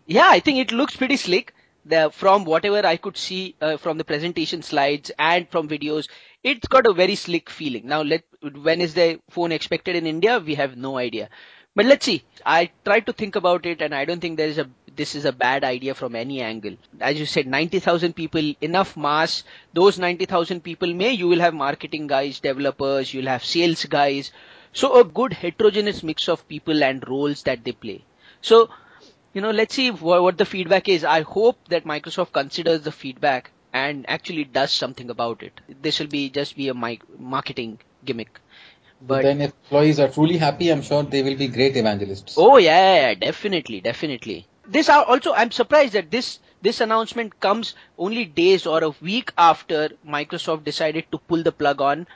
Yeah, 0.07 0.27
I 0.29 0.39
think 0.39 0.59
it 0.59 0.71
looks 0.71 0.95
pretty 0.95 1.17
slick. 1.17 1.53
The, 1.85 2.09
from 2.13 2.45
whatever 2.45 2.87
I 2.87 2.95
could 2.95 3.17
see 3.17 3.55
uh, 3.59 3.75
from 3.75 3.97
the 3.97 4.05
presentation 4.05 4.61
slides 4.61 5.11
and 5.19 5.49
from 5.49 5.67
videos, 5.67 6.07
it's 6.43 6.69
got 6.69 6.87
a 6.87 6.93
very 6.93 7.15
slick 7.15 7.49
feeling. 7.49 7.87
Now, 7.87 8.03
let 8.03 8.23
when 8.41 8.79
is 8.79 8.93
the 8.93 9.19
phone 9.29 9.51
expected 9.51 9.97
in 9.97 10.07
India? 10.07 10.39
We 10.39 10.55
have 10.55 10.77
no 10.77 10.97
idea. 10.97 11.29
But 11.75 11.87
let's 11.87 12.05
see. 12.05 12.23
I 12.45 12.71
tried 12.85 13.05
to 13.07 13.13
think 13.13 13.35
about 13.35 13.65
it, 13.65 13.81
and 13.81 13.93
I 13.93 14.05
don't 14.05 14.21
think 14.21 14.37
there 14.37 14.47
is 14.47 14.57
a 14.57 14.69
this 14.95 15.13
is 15.13 15.25
a 15.25 15.33
bad 15.33 15.65
idea 15.65 15.93
from 15.93 16.15
any 16.15 16.41
angle. 16.41 16.77
As 17.01 17.19
you 17.19 17.25
said, 17.25 17.47
90,000 17.47 18.13
people, 18.13 18.53
enough 18.61 18.95
mass. 18.95 19.43
Those 19.73 19.99
90,000 19.99 20.63
people 20.63 20.93
may 20.93 21.11
you 21.11 21.27
will 21.27 21.41
have 21.41 21.53
marketing 21.53 22.07
guys, 22.07 22.39
developers, 22.39 23.13
you'll 23.13 23.27
have 23.27 23.43
sales 23.43 23.83
guys 23.83 24.31
so 24.75 24.99
a 24.99 25.03
good 25.05 25.31
heterogeneous 25.31 26.03
mix 26.03 26.27
of 26.27 26.47
people 26.49 26.83
and 26.83 27.07
roles 27.07 27.43
that 27.43 27.63
they 27.63 27.71
play. 27.71 28.03
So, 28.41 28.69
you 29.33 29.41
know, 29.41 29.51
let's 29.51 29.73
see 29.73 29.89
what, 29.89 30.21
what 30.21 30.37
the 30.37 30.45
feedback 30.45 30.89
is. 30.89 31.05
I 31.05 31.21
hope 31.21 31.57
that 31.69 31.85
Microsoft 31.85 32.33
considers 32.33 32.81
the 32.81 32.91
feedback 32.91 33.51
and 33.73 34.05
actually 34.09 34.43
does 34.43 34.71
something 34.71 35.09
about 35.09 35.43
it. 35.43 35.61
This 35.81 35.99
will 35.99 36.07
be 36.07 36.29
just 36.29 36.57
be 36.57 36.67
a 36.67 36.73
marketing 36.73 37.79
gimmick. 38.03 38.41
But 39.01 39.23
then 39.23 39.41
if 39.41 39.53
employees 39.63 39.99
are 39.99 40.09
truly 40.09 40.37
happy, 40.37 40.69
I'm 40.69 40.81
sure 40.81 41.03
they 41.03 41.23
will 41.23 41.37
be 41.37 41.47
great 41.47 41.77
evangelists. 41.77 42.35
Oh 42.37 42.57
yeah, 42.57 42.95
yeah 42.95 43.13
definitely, 43.13 43.79
definitely. 43.79 44.45
This 44.67 44.89
are 44.89 45.05
also, 45.05 45.33
I'm 45.33 45.51
surprised 45.51 45.93
that 45.93 46.11
this 46.11 46.39
this 46.61 46.81
announcement 46.81 47.39
comes 47.39 47.75
only 47.97 48.25
days 48.25 48.65
or 48.65 48.83
a 48.83 48.89
week 49.01 49.31
after 49.37 49.89
Microsoft 50.05 50.63
decided 50.65 51.05
to 51.11 51.17
pull 51.17 51.43
the 51.43 51.51
plug 51.51 51.79
on 51.79 52.07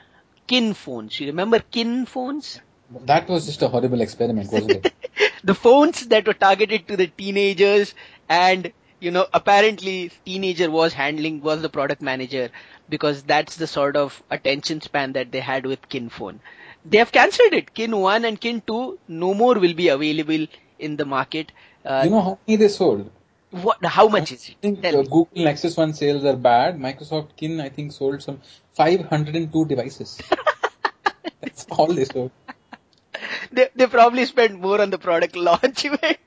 kin 0.49 0.73
phones. 0.73 1.19
You 1.19 1.27
remember 1.27 1.59
kin 1.59 2.05
phones? 2.05 2.59
That 3.05 3.29
was 3.29 3.45
just 3.45 3.61
a 3.61 3.67
horrible 3.67 4.01
experiment, 4.01 4.51
wasn't 4.51 4.85
it? 4.85 4.93
the 5.43 5.53
phones 5.53 6.07
that 6.07 6.27
were 6.27 6.33
targeted 6.33 6.87
to 6.87 6.97
the 6.97 7.07
teenagers 7.07 7.93
and 8.27 8.71
you 8.99 9.11
know 9.11 9.25
apparently 9.33 10.11
teenager 10.25 10.69
was 10.69 10.93
handling 10.93 11.41
was 11.41 11.61
the 11.61 11.69
product 11.69 12.01
manager 12.01 12.49
because 12.89 13.21
that's 13.23 13.55
the 13.57 13.67
sort 13.67 13.95
of 13.95 14.21
attention 14.29 14.81
span 14.81 15.13
that 15.13 15.31
they 15.31 15.39
had 15.39 15.65
with 15.65 15.87
kin 15.89 16.09
phone 16.09 16.39
they 16.85 16.97
have 16.97 17.11
cancelled 17.11 17.53
it 17.53 17.73
kin 17.73 17.95
1 17.99 18.25
and 18.25 18.41
kin 18.41 18.61
2 18.67 18.99
no 19.07 19.33
more 19.33 19.55
will 19.65 19.73
be 19.73 19.87
available 19.87 20.45
in 20.79 20.97
the 20.97 21.05
market 21.05 21.53
uh, 21.85 22.01
you 22.03 22.11
know 22.15 22.21
how 22.21 22.37
many 22.47 22.57
they 22.57 22.67
sold 22.67 23.09
what? 23.51 23.83
How 23.85 24.07
much 24.07 24.31
is 24.31 24.49
it? 24.49 24.55
I 24.57 24.61
think 24.61 24.85
uh, 24.85 25.01
Google 25.03 25.27
Nexus 25.35 25.75
One 25.75 25.93
sales 25.93 26.23
are 26.23 26.35
bad. 26.35 26.77
Microsoft 26.77 27.35
Kin, 27.35 27.59
I 27.59 27.69
think, 27.69 27.91
sold 27.91 28.21
some 28.21 28.41
502 28.73 29.65
devices. 29.65 30.21
That's 31.41 31.65
all 31.69 31.87
they 31.87 32.05
sold. 32.05 32.31
They 33.51 33.69
they 33.75 33.87
probably 33.87 34.25
spent 34.25 34.59
more 34.59 34.81
on 34.81 34.89
the 34.89 34.97
product 34.97 35.35
launch 35.35 35.85
event. 35.91 36.19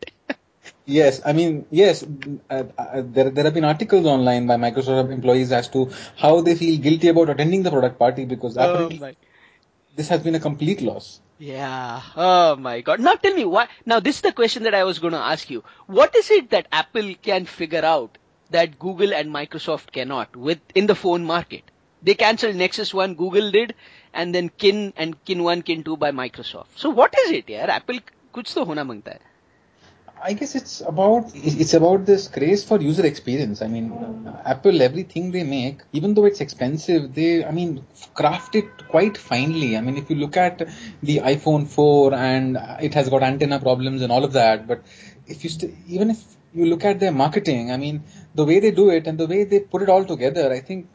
Yes, 0.85 1.21
I 1.25 1.33
mean, 1.33 1.67
yes, 1.71 2.05
uh, 2.51 2.65
uh, 2.77 3.03
there, 3.05 3.31
there 3.31 3.45
have 3.45 3.55
been 3.55 3.65
articles 3.65 4.05
online 4.05 4.49
by 4.49 4.57
Microsoft 4.57 5.13
employees 5.13 5.53
as 5.53 5.69
to 5.69 5.91
how 6.17 6.41
they 6.41 6.57
feel 6.57 6.81
guilty 6.81 7.09
about 7.09 7.31
attending 7.31 7.63
the 7.63 7.71
product 7.71 8.01
party 8.01 8.25
because 8.25 8.57
oh 8.59 8.91
this 9.95 10.09
has 10.09 10.23
been 10.23 10.35
a 10.35 10.41
complete 10.41 10.81
loss. 10.81 11.21
Yeah. 11.42 12.02
Oh 12.16 12.56
my 12.56 12.82
god. 12.82 13.00
Now 13.00 13.14
tell 13.14 13.34
me 13.34 13.46
why. 13.46 13.68
Now 13.86 14.00
this 14.00 14.16
is 14.18 14.22
the 14.22 14.32
question 14.32 14.64
that 14.64 14.74
I 14.74 14.84
was 14.84 15.00
going 15.00 15.14
to 15.14 15.20
ask 15.20 15.50
you. 15.50 15.64
What 15.86 16.16
is 16.16 16.32
it 16.32 16.50
that 16.50 16.68
Apple 16.72 17.14
can 17.22 17.46
figure 17.46 17.86
out 17.86 18.18
that 18.50 18.80
Google 18.80 19.14
and 19.14 19.30
Microsoft 19.30 19.92
cannot 19.92 20.36
with 20.36 20.60
in 20.74 20.88
the 20.88 20.96
phone 20.96 21.26
market? 21.26 21.64
They 22.02 22.16
cancelled 22.16 22.56
Nexus 22.56 22.94
One, 22.94 23.16
Google 23.16 23.52
did, 23.52 23.76
and 24.14 24.34
then 24.34 24.50
Kin 24.50 24.94
and 24.96 25.24
Kin 25.26 25.44
One, 25.44 25.62
Kin 25.62 25.84
Two 25.84 25.98
by 25.98 26.12
Microsoft. 26.12 26.68
So 26.76 26.90
what 26.90 27.14
is 27.26 27.32
it, 27.32 27.50
yeah? 27.50 27.66
Apple 27.66 28.00
कुछ 28.34 28.54
तो 28.54 28.64
होना 28.64 28.84
मांगता 28.84 29.12
है. 29.12 29.20
I 30.25 30.35
guess 30.35 30.55
it's 30.55 30.81
about 30.83 31.31
it's 31.35 31.75
about 31.75 32.07
this 32.07 32.29
craze 32.29 32.63
for 32.63 32.81
user 32.81 33.05
experience. 33.05 33.61
I 33.61 33.67
mean, 33.67 33.87
Apple 34.45 34.81
everything 34.81 35.33
they 35.33 35.43
make, 35.43 35.81
even 35.93 36.15
though 36.15 36.27
it's 36.27 36.41
expensive, 36.41 37.15
they 37.15 37.45
I 37.45 37.51
mean 37.51 37.85
craft 38.15 38.55
it 38.55 38.69
quite 38.89 39.19
finely. 39.19 39.77
I 39.77 39.81
mean, 39.81 39.97
if 39.97 40.09
you 40.11 40.17
look 40.17 40.37
at 40.37 40.59
the 41.03 41.19
iPhone 41.19 41.67
4 41.67 42.15
and 42.15 42.57
it 42.81 42.95
has 42.95 43.09
got 43.09 43.23
antenna 43.25 43.59
problems 43.59 44.03
and 44.03 44.13
all 44.13 44.25
of 44.25 44.33
that, 44.35 44.69
but 44.69 44.85
if 45.27 45.43
you 45.43 45.51
st- 45.51 45.75
even 45.89 46.11
if 46.11 46.23
you 46.55 46.67
look 46.67 46.85
at 46.85 47.01
their 47.01 47.13
marketing, 47.13 47.73
I 47.73 47.77
mean, 47.77 48.05
the 48.35 48.45
way 48.45 48.61
they 48.61 48.71
do 48.71 48.91
it 48.91 49.09
and 49.09 49.19
the 49.19 49.27
way 49.27 49.43
they 49.43 49.59
put 49.61 49.83
it 49.83 49.89
all 49.89 50.05
together, 50.05 50.53
I 50.53 50.61
think 50.61 50.89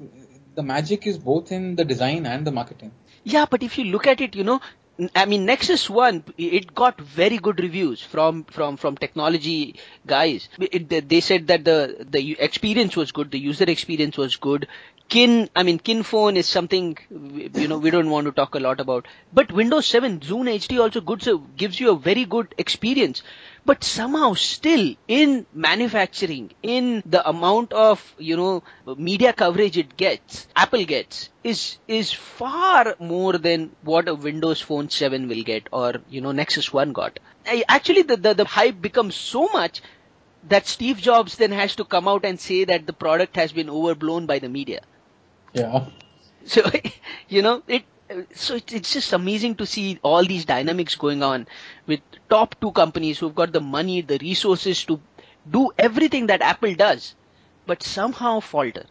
the 0.56 0.64
magic 0.64 1.06
is 1.06 1.18
both 1.18 1.52
in 1.52 1.76
the 1.76 1.84
design 1.84 2.26
and 2.26 2.48
the 2.48 2.52
marketing. 2.52 2.92
Yeah, 3.24 3.46
but 3.50 3.62
if 3.62 3.78
you 3.78 3.86
look 3.86 4.08
at 4.08 4.22
it, 4.22 4.36
you 4.36 4.44
know, 4.44 4.62
I 5.16 5.26
mean, 5.26 5.46
Nexus 5.46 5.90
One, 5.90 6.24
it 6.38 6.74
got 6.74 7.00
very 7.00 7.38
good 7.38 7.60
reviews 7.60 8.02
from 8.02 8.44
from 8.46 8.78
from 8.78 8.98
technology 8.98 9.76
guys. 10.08 10.50
It, 10.60 11.08
they 11.10 11.20
said 11.20 11.48
that 11.48 11.64
the 11.66 12.06
the 12.10 12.36
experience 12.40 12.96
was 12.96 13.12
good, 13.12 13.30
the 13.30 13.38
user 13.40 13.66
experience 13.66 14.18
was 14.18 14.36
good. 14.38 14.68
Kin, 15.10 15.50
I 15.56 15.64
mean, 15.64 15.80
Kin 15.80 16.04
phone 16.04 16.36
is 16.36 16.48
something 16.48 16.98
you 17.10 17.70
know 17.70 17.78
we 17.78 17.92
don't 17.92 18.10
want 18.10 18.26
to 18.26 18.34
talk 18.34 18.56
a 18.56 18.60
lot 18.60 18.82
about. 18.82 19.08
But 19.32 19.54
Windows 19.54 19.86
7 19.86 20.20
Zune 20.20 20.54
HD 20.56 20.82
also 20.82 21.00
good, 21.00 21.24
so 21.24 21.38
gives 21.38 21.80
you 21.80 21.92
a 21.92 21.96
very 21.98 22.26
good 22.26 22.54
experience. 22.58 23.24
But 23.66 23.86
somehow 23.86 24.34
still 24.34 24.96
in 25.08 25.46
manufacturing 25.54 26.52
in 26.62 27.04
the 27.06 27.28
amount 27.28 27.72
of 27.72 28.04
you 28.18 28.36
know 28.36 28.64
media 28.98 29.32
coverage 29.32 29.78
it 29.78 29.96
gets 29.96 30.46
apple 30.58 30.84
gets 30.84 31.30
is 31.42 31.78
is 31.88 32.12
far 32.12 32.96
more 33.00 33.38
than 33.38 33.72
what 33.84 34.10
a 34.10 34.16
windows 34.16 34.60
phone 34.60 34.90
7 34.90 35.30
will 35.30 35.44
get 35.44 35.70
or 35.72 35.94
you 36.10 36.20
know 36.20 36.34
nexus 36.34 36.74
1 36.74 36.92
got. 36.92 37.18
Actually 37.70 38.02
the, 38.02 38.18
the, 38.18 38.34
the 38.34 38.46
hype 38.46 38.82
becomes 38.82 39.16
so 39.16 39.48
much 39.54 39.82
that 40.50 40.68
steve 40.68 40.98
jobs 40.98 41.38
then 41.38 41.52
has 41.54 41.76
to 41.78 41.86
come 41.86 42.08
out 42.10 42.26
and 42.26 42.40
say 42.40 42.66
that 42.66 42.86
the 42.86 42.94
product 42.94 43.38
has 43.38 43.54
been 43.54 43.70
overblown 43.70 44.26
by 44.26 44.40
the 44.40 44.50
media 44.50 44.82
yeah 45.58 45.86
so 46.46 46.62
you 47.30 47.42
know 47.42 47.62
it 47.68 47.84
so 48.34 48.56
it's 48.56 48.94
just 48.94 49.14
amazing 49.14 49.56
to 49.56 49.66
see 49.66 50.00
all 50.02 50.24
these 50.24 50.46
dynamics 50.46 50.96
going 50.96 51.24
on 51.24 51.48
with 51.88 52.02
top 52.30 52.56
two 52.62 52.72
companies 52.72 53.20
who've 53.20 53.36
got 53.36 53.52
the 53.52 53.62
money, 53.62 54.02
the 54.02 54.18
resources 54.22 54.84
to 54.86 55.00
do 55.50 55.72
everything 55.78 56.28
that 56.28 56.42
Apple 56.42 56.74
does, 56.76 57.16
but 57.66 57.84
somehow 57.84 58.40
falter. 58.40 58.86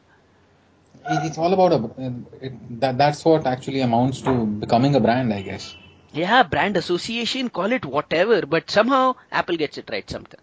It's 1.08 1.38
all 1.38 1.52
about 1.52 1.72
a, 1.72 2.06
um, 2.06 2.26
it, 2.40 2.80
that. 2.80 2.98
That's 2.98 3.24
what 3.24 3.46
actually 3.46 3.80
amounts 3.80 4.20
to 4.22 4.46
becoming 4.46 4.94
a 4.96 5.00
brand, 5.00 5.32
I 5.32 5.42
guess. 5.42 5.76
Yeah, 6.12 6.42
brand 6.42 6.76
association, 6.76 7.48
call 7.50 7.72
it 7.72 7.84
whatever, 7.84 8.44
but 8.46 8.70
somehow 8.70 9.14
Apple 9.30 9.56
gets 9.56 9.78
it 9.78 9.88
right 9.92 10.08
sometimes. 10.08 10.42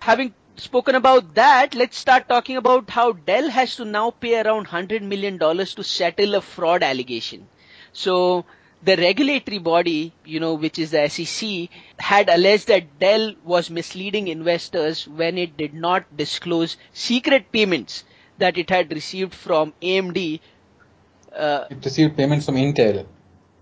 Having 0.00 0.34
spoken 0.60 0.94
about 0.94 1.34
that, 1.34 1.74
let's 1.74 1.96
start 1.98 2.28
talking 2.28 2.56
about 2.56 2.90
how 2.90 3.12
Dell 3.12 3.48
has 3.50 3.76
to 3.76 3.84
now 3.84 4.10
pay 4.10 4.40
around 4.40 4.68
$100 4.68 5.02
million 5.02 5.38
to 5.38 5.82
settle 5.82 6.34
a 6.34 6.40
fraud 6.40 6.82
allegation. 6.82 7.46
So 7.92 8.44
the 8.82 8.96
regulatory 8.96 9.58
body, 9.58 10.12
you 10.24 10.40
know, 10.40 10.54
which 10.54 10.78
is 10.78 10.90
the 10.90 11.08
SEC, 11.08 11.68
had 11.98 12.28
alleged 12.28 12.68
that 12.68 12.98
Dell 12.98 13.34
was 13.44 13.70
misleading 13.70 14.28
investors 14.28 15.06
when 15.08 15.38
it 15.38 15.56
did 15.56 15.74
not 15.74 16.16
disclose 16.16 16.76
secret 16.92 17.50
payments 17.52 18.04
that 18.38 18.58
it 18.58 18.70
had 18.70 18.92
received 18.92 19.34
from 19.34 19.72
AMD. 19.82 20.40
Uh, 21.34 21.64
it 21.70 21.84
received 21.84 22.16
payments 22.16 22.46
from 22.46 22.56
Intel. 22.56 23.06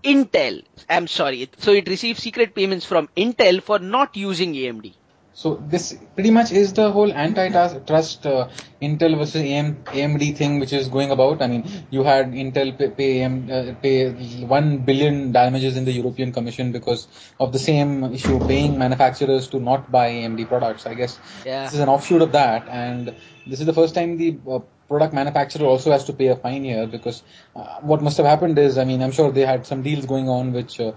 Intel. 0.03 0.63
I'm 0.89 1.07
sorry. 1.07 1.49
So 1.57 1.71
it 1.73 1.87
received 1.89 2.19
secret 2.19 2.53
payments 2.53 2.85
from 2.85 3.09
Intel 3.17 3.61
for 3.61 3.79
not 3.79 4.15
using 4.15 4.53
AMD. 4.53 4.93
So 5.37 5.55
this 5.55 5.93
pretty 6.13 6.31
much 6.31 6.53
is 6.53 6.71
the 6.71 6.91
whole 6.93 7.11
antitrust 7.11 8.25
uh, 8.25 8.47
Intel 8.81 9.17
versus 9.17 9.41
AM, 9.41 9.75
AMD 9.83 10.37
thing 10.37 10.61
which 10.61 10.71
is 10.71 10.87
going 10.87 11.11
about. 11.11 11.41
I 11.41 11.47
mean, 11.47 11.69
you 11.89 12.03
had 12.03 12.31
Intel 12.31 12.77
pay, 12.77 12.89
pay, 12.89 13.21
AM, 13.21 13.51
uh, 13.51 13.73
pay 13.81 14.11
one 14.45 14.77
billion 14.77 15.33
damages 15.33 15.75
in 15.75 15.83
the 15.83 15.91
European 15.91 16.31
Commission 16.31 16.71
because 16.71 17.07
of 17.37 17.51
the 17.51 17.59
same 17.59 18.13
issue, 18.13 18.39
paying 18.47 18.79
manufacturers 18.79 19.49
to 19.49 19.59
not 19.59 19.91
buy 19.91 20.09
AMD 20.09 20.47
products. 20.47 20.85
I 20.85 20.93
guess 20.93 21.19
yeah. 21.45 21.65
this 21.65 21.73
is 21.73 21.81
an 21.81 21.89
offshoot 21.89 22.21
of 22.21 22.31
that, 22.31 22.69
and 22.69 23.13
this 23.45 23.59
is 23.59 23.65
the 23.65 23.73
first 23.73 23.93
time 23.93 24.15
the 24.15 24.37
uh, 24.49 24.59
product 24.87 25.13
manufacturer 25.13 25.65
also 25.65 25.91
has 25.91 26.05
to 26.05 26.13
pay 26.13 26.27
a 26.27 26.37
fine 26.37 26.63
here 26.63 26.87
because 26.87 27.23
uh, 27.57 27.81
what 27.81 28.01
must 28.01 28.15
have 28.15 28.25
happened 28.25 28.57
is, 28.57 28.77
I 28.77 28.85
mean, 28.85 29.01
I'm 29.01 29.11
sure 29.11 29.33
they 29.33 29.45
had 29.45 29.67
some 29.67 29.83
deals 29.83 30.05
going 30.05 30.29
on 30.29 30.53
which 30.53 30.79
uh, 30.79 30.93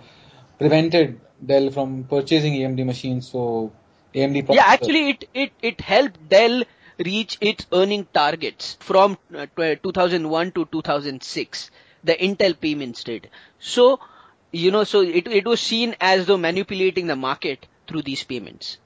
prevented 0.59 1.21
Dell 1.45 1.73
from 1.73 2.05
purchasing 2.05 2.53
AMD 2.53 2.87
machines. 2.87 3.29
So 3.29 3.73
AMD 4.15 4.47
processor. 4.47 4.55
Yeah, 4.55 4.65
actually, 4.67 5.11
it, 5.11 5.29
it, 5.35 5.53
it 5.63 5.81
helped 5.81 6.29
Dell 6.29 6.65
reach 6.99 7.39
its 7.41 7.67
earning 7.73 8.07
targets 8.13 8.77
from 8.81 9.19
uh, 9.35 9.47
2001 9.57 10.53
to 10.53 10.65
2006. 10.67 11.71
The 12.05 12.15
Intel 12.15 12.59
payments 12.59 13.05
did. 13.05 13.31
So, 13.59 14.01
you 14.53 14.71
know, 14.71 14.85
so 14.85 15.03
it, 15.03 15.27
it 15.29 15.47
was 15.47 15.61
seen 15.61 15.95
as 16.01 16.27
though 16.27 16.37
manipulating 16.37 17.07
the 17.07 17.17
market 17.17 17.67
through 17.87 18.03
these 18.03 18.25
payments. 18.25 18.79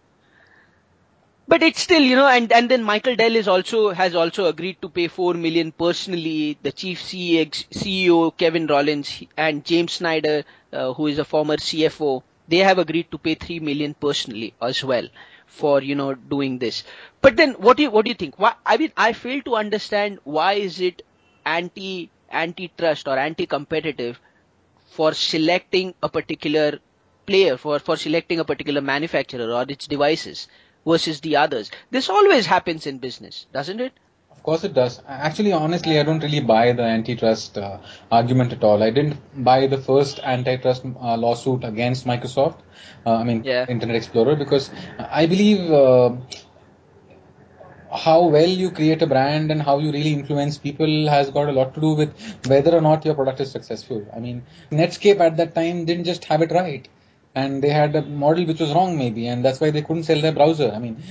But 1.49 1.63
it's 1.63 1.81
still, 1.81 2.01
you 2.01 2.17
know, 2.17 2.29
and, 2.29 2.51
and 2.53 2.71
then 2.71 2.83
Michael 2.83 3.17
Dell 3.17 3.35
is 3.35 3.49
also, 3.49 3.91
has 3.91 4.15
also 4.15 4.47
agreed 4.47 4.81
to 4.81 4.89
pay 4.89 5.09
4 5.09 5.35
million 5.35 5.73
personally. 5.73 6.57
The 6.63 6.73
chief 6.73 7.01
CEO, 7.03 8.37
Kevin 8.37 8.67
Rollins 8.67 9.23
and 9.37 9.65
James 9.65 9.93
Schneider, 9.93 10.45
uh, 10.73 10.93
who 10.95 11.09
is 11.09 11.19
a 11.19 11.25
former 11.25 11.57
CFO, 11.57 12.23
they 12.49 12.59
have 12.59 12.79
agreed 12.79 13.11
to 13.11 13.19
pay 13.19 13.35
3 13.35 13.61
million 13.61 13.95
personally 13.95 14.55
as 14.61 14.83
well 14.85 15.09
for 15.47 15.83
you 15.83 15.95
know 15.95 16.15
doing 16.15 16.59
this. 16.59 16.85
But 17.21 17.37
then 17.37 17.53
what 17.55 17.77
do 17.77 17.83
you 17.85 17.91
what 17.91 18.05
do 18.05 18.11
you 18.11 18.15
think? 18.15 18.39
Why 18.39 18.55
i 18.67 18.77
mean 18.77 18.93
i 18.97 19.13
fail 19.13 19.43
to 19.43 19.57
understand 19.57 20.19
why 20.25 20.53
is 20.55 20.81
it 20.81 21.03
anti 21.45 22.11
antitrust 22.31 23.07
or 23.09 23.19
anti 23.19 23.47
competitive 23.47 24.21
for 24.87 25.13
selecting 25.15 25.95
a 26.03 26.09
particular 26.09 26.79
player 27.27 27.57
for 27.57 27.79
for 27.79 27.97
selecting 27.97 28.39
a 28.41 28.45
particular 28.45 28.81
manufacturer 28.81 29.51
or 29.53 29.65
its 29.69 29.87
devices 29.87 30.49
versus 30.87 31.21
the 31.21 31.37
others. 31.37 31.71
This 31.91 32.09
always 32.09 32.47
happens 32.47 32.87
in 32.87 32.99
business 32.99 33.47
doesn't 33.53 33.81
it 33.81 33.93
of 34.33 34.43
course 34.43 34.65
it 34.65 34.75
does. 34.75 35.01
Actually, 35.07 35.53
honestly, 35.53 35.99
I 36.01 36.03
don't 36.03 36.23
really 36.23 36.41
buy 36.41 36.73
the 36.73 36.83
antitrust 36.83 37.59
uh, 37.59 37.79
argument 38.11 38.53
at 38.53 38.65
all. 38.65 38.83
I 38.83 38.91
didn't 38.91 39.19
buy 39.45 39.67
the 39.67 39.79
first 39.79 40.19
antitrust 40.21 40.85
uh, 40.85 41.17
lawsuit 41.17 41.65
against 41.65 42.07
Microsoft. 42.07 42.59
Uh, 43.07 43.15
I 43.17 43.25
mean, 43.25 43.45
yeah. 43.45 43.67
Internet 43.69 43.97
Explorer, 43.97 44.37
because 44.37 44.71
I 44.99 45.27
believe 45.27 45.71
uh, 45.71 46.17
how 47.95 48.27
well 48.27 48.49
you 48.49 48.71
create 48.71 49.03
a 49.03 49.07
brand 49.07 49.53
and 49.53 49.63
how 49.63 49.79
you 49.79 49.93
really 49.93 50.13
influence 50.13 50.59
people 50.59 51.09
has 51.09 51.31
got 51.31 51.49
a 51.49 51.53
lot 51.53 51.75
to 51.75 51.81
do 51.81 51.93
with 51.95 52.13
whether 52.47 52.75
or 52.75 52.81
not 52.81 53.05
your 53.05 53.15
product 53.15 53.41
is 53.41 53.51
successful. 53.51 54.07
I 54.17 54.19
mean, 54.19 54.43
Netscape 54.71 55.21
at 55.21 55.37
that 55.37 55.55
time 55.55 55.85
didn't 55.85 56.05
just 56.05 56.25
have 56.25 56.43
it 56.43 56.51
right 56.51 56.89
and 57.35 57.63
they 57.63 57.71
had 57.71 57.95
a 57.97 58.03
model 58.03 58.45
which 58.45 58.61
was 58.61 58.73
wrong 58.73 58.97
maybe 58.99 59.27
and 59.27 59.45
that's 59.45 59.61
why 59.61 59.71
they 59.71 59.83
couldn't 59.83 60.03
sell 60.03 60.21
their 60.21 60.33
browser 60.33 60.71
i 60.75 60.79
mean 60.79 61.03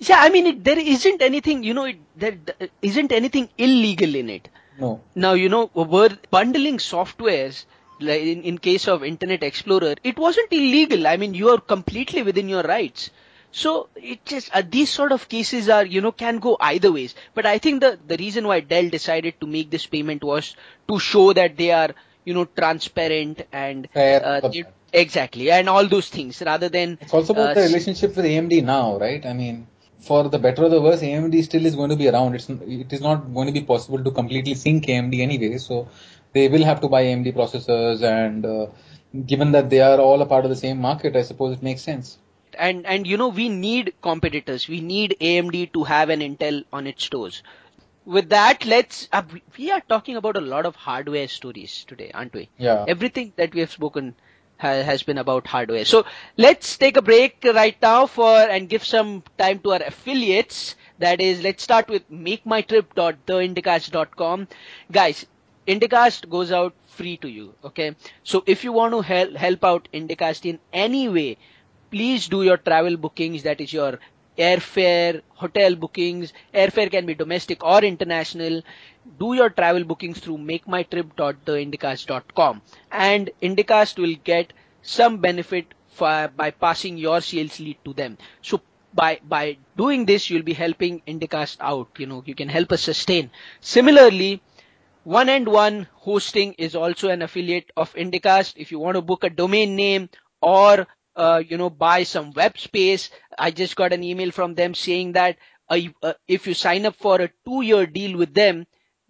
yeah, 0.00 0.18
I 0.20 0.30
mean, 0.30 0.46
it, 0.46 0.64
there 0.64 0.78
isn't 0.78 1.22
anything, 1.22 1.62
you 1.64 1.74
know, 1.74 1.84
it, 1.84 1.96
there 2.16 2.38
isn't 2.82 3.12
anything 3.12 3.48
illegal 3.58 4.14
in 4.14 4.30
it. 4.30 4.48
No. 4.78 5.00
Now, 5.14 5.32
you 5.32 5.48
know, 5.48 5.70
we're 5.74 6.16
bundling 6.30 6.78
softwares, 6.78 7.64
like 8.00 8.22
in, 8.22 8.42
in 8.42 8.58
case 8.58 8.86
of 8.86 9.02
Internet 9.02 9.42
Explorer, 9.42 9.96
it 10.04 10.18
wasn't 10.18 10.52
illegal. 10.52 11.06
I 11.06 11.16
mean, 11.16 11.34
you 11.34 11.48
are 11.50 11.58
completely 11.58 12.22
within 12.22 12.48
your 12.48 12.62
rights. 12.62 13.10
So 13.50 13.88
it 13.96 14.24
just 14.26 14.54
uh, 14.54 14.62
these 14.68 14.90
sort 14.90 15.10
of 15.10 15.28
cases 15.28 15.70
are 15.70 15.84
you 15.84 16.02
know 16.02 16.12
can 16.12 16.38
go 16.38 16.58
either 16.60 16.92
ways. 16.92 17.14
But 17.34 17.46
I 17.46 17.56
think 17.56 17.80
the 17.80 17.98
the 18.06 18.18
reason 18.18 18.46
why 18.46 18.60
Dell 18.60 18.90
decided 18.90 19.40
to 19.40 19.46
make 19.46 19.70
this 19.70 19.86
payment 19.86 20.22
was 20.22 20.54
to 20.86 20.98
show 20.98 21.32
that 21.32 21.56
they 21.56 21.70
are 21.70 21.88
you 22.26 22.34
know 22.34 22.44
transparent 22.44 23.46
and 23.50 23.88
uh, 23.96 24.50
exactly 24.92 25.50
and 25.50 25.68
all 25.68 25.86
those 25.86 26.10
things 26.10 26.42
rather 26.44 26.68
than 26.68 26.98
it's 27.00 27.14
also 27.14 27.32
about 27.32 27.50
uh, 27.50 27.54
the 27.54 27.62
relationship 27.62 28.14
with 28.16 28.26
AMD 28.26 28.62
now, 28.64 28.98
right? 28.98 29.24
I 29.24 29.32
mean 29.32 29.66
for 30.00 30.28
the 30.28 30.38
better 30.38 30.64
or 30.64 30.68
the 30.68 30.80
worse, 30.80 31.00
AMD 31.02 31.42
still 31.44 31.66
is 31.66 31.74
going 31.74 31.90
to 31.90 31.96
be 31.96 32.08
around. 32.08 32.34
It's 32.34 32.48
it 32.48 32.92
is 32.92 33.00
not 33.00 33.32
going 33.34 33.46
to 33.46 33.52
be 33.52 33.62
possible 33.62 34.02
to 34.02 34.10
completely 34.10 34.54
sink 34.54 34.86
AMD 34.86 35.20
anyway. 35.20 35.58
So 35.58 35.88
they 36.32 36.48
will 36.48 36.64
have 36.64 36.80
to 36.82 36.88
buy 36.88 37.04
AMD 37.04 37.34
processors, 37.34 38.02
and 38.02 38.46
uh, 38.46 38.66
given 39.26 39.52
that 39.52 39.70
they 39.70 39.80
are 39.80 39.98
all 39.98 40.22
a 40.22 40.26
part 40.26 40.44
of 40.44 40.50
the 40.50 40.56
same 40.56 40.80
market, 40.80 41.16
I 41.16 41.22
suppose 41.22 41.56
it 41.56 41.62
makes 41.62 41.82
sense. 41.82 42.18
And 42.54 42.86
and 42.86 43.06
you 43.06 43.16
know 43.16 43.28
we 43.28 43.48
need 43.48 43.94
competitors. 44.02 44.68
We 44.68 44.80
need 44.80 45.16
AMD 45.20 45.72
to 45.72 45.84
have 45.84 46.10
an 46.10 46.20
Intel 46.20 46.64
on 46.72 46.86
its 46.86 47.08
toes. 47.08 47.42
With 48.04 48.30
that, 48.30 48.64
let's. 48.64 49.08
Uh, 49.12 49.22
we 49.58 49.70
are 49.70 49.80
talking 49.80 50.16
about 50.16 50.36
a 50.36 50.40
lot 50.40 50.64
of 50.64 50.76
hardware 50.76 51.28
stories 51.28 51.84
today, 51.84 52.10
aren't 52.14 52.32
we? 52.32 52.48
Yeah. 52.56 52.84
Everything 52.88 53.32
that 53.36 53.54
we 53.54 53.60
have 53.60 53.70
spoken 53.70 54.14
has 54.58 55.02
been 55.02 55.18
about 55.18 55.46
hardware. 55.46 55.84
So 55.84 56.04
let's 56.36 56.76
take 56.76 56.96
a 56.96 57.02
break 57.02 57.44
right 57.54 57.76
now 57.80 58.06
for 58.06 58.36
and 58.36 58.68
give 58.68 58.84
some 58.84 59.22
time 59.38 59.60
to 59.60 59.72
our 59.72 59.82
affiliates. 59.82 60.74
That 60.98 61.20
is, 61.20 61.42
let's 61.42 61.62
start 61.62 61.88
with 61.88 62.10
makemytrip.theindicast.com. 62.10 64.48
Guys, 64.90 65.26
Indicast 65.66 66.28
goes 66.28 66.50
out 66.52 66.74
free 66.86 67.16
to 67.18 67.28
you. 67.28 67.54
Okay. 67.64 67.94
So 68.24 68.42
if 68.46 68.64
you 68.64 68.72
want 68.72 68.92
to 68.94 69.00
help, 69.02 69.34
help 69.36 69.64
out 69.64 69.88
Indicast 69.92 70.44
in 70.48 70.58
any 70.72 71.08
way, 71.08 71.36
please 71.90 72.28
do 72.28 72.42
your 72.42 72.56
travel 72.56 72.96
bookings. 72.96 73.42
That 73.44 73.60
is 73.60 73.72
your 73.72 73.98
airfare, 74.38 75.22
hotel 75.34 75.74
bookings. 75.76 76.32
Airfare 76.54 76.90
can 76.90 77.06
be 77.06 77.14
domestic 77.14 77.62
or 77.64 77.82
international. 77.84 78.62
Do 79.18 79.34
your 79.34 79.50
travel 79.50 79.84
bookings 79.84 80.18
through 80.20 80.38
makemytrip.theindicast.com 80.38 82.62
and 82.92 83.30
Indicast 83.42 83.98
will 83.98 84.14
get 84.22 84.52
some 84.82 85.18
benefit 85.18 85.74
for, 85.88 86.30
by 86.36 86.50
passing 86.50 86.96
your 86.98 87.20
sales 87.20 87.58
lead 87.60 87.78
to 87.84 87.92
them. 87.92 88.18
So 88.42 88.60
by 88.94 89.20
by 89.22 89.58
doing 89.76 90.06
this, 90.06 90.30
you'll 90.30 90.42
be 90.42 90.54
helping 90.54 91.02
Indicast 91.06 91.58
out. 91.60 91.88
You 91.98 92.06
know, 92.06 92.22
you 92.26 92.34
can 92.34 92.48
help 92.48 92.72
us 92.72 92.82
sustain. 92.82 93.30
Similarly, 93.60 94.42
one 95.04 95.28
and 95.28 95.46
One 95.48 95.88
Hosting 95.94 96.54
is 96.58 96.74
also 96.74 97.08
an 97.08 97.22
affiliate 97.22 97.70
of 97.76 97.92
Indicast. 97.94 98.54
If 98.56 98.72
you 98.72 98.78
want 98.78 98.96
to 98.96 99.02
book 99.02 99.24
a 99.24 99.30
domain 99.30 99.76
name 99.76 100.08
or 100.40 100.86
uh, 101.16 101.42
you 101.46 101.56
know 101.56 101.70
buy 101.70 102.02
some 102.04 102.32
web 102.32 102.58
space, 102.58 103.10
I 103.38 103.50
just 103.50 103.76
got 103.76 103.92
an 103.92 104.02
email 104.04 104.30
from 104.30 104.54
them 104.54 104.74
saying 104.74 105.12
that 105.12 105.36
uh, 105.68 105.78
if 106.26 106.46
you 106.46 106.54
sign 106.54 106.86
up 106.86 106.96
for 106.96 107.20
a 107.20 107.30
two-year 107.44 107.86
deal 107.86 108.16
with 108.18 108.32
them, 108.34 108.66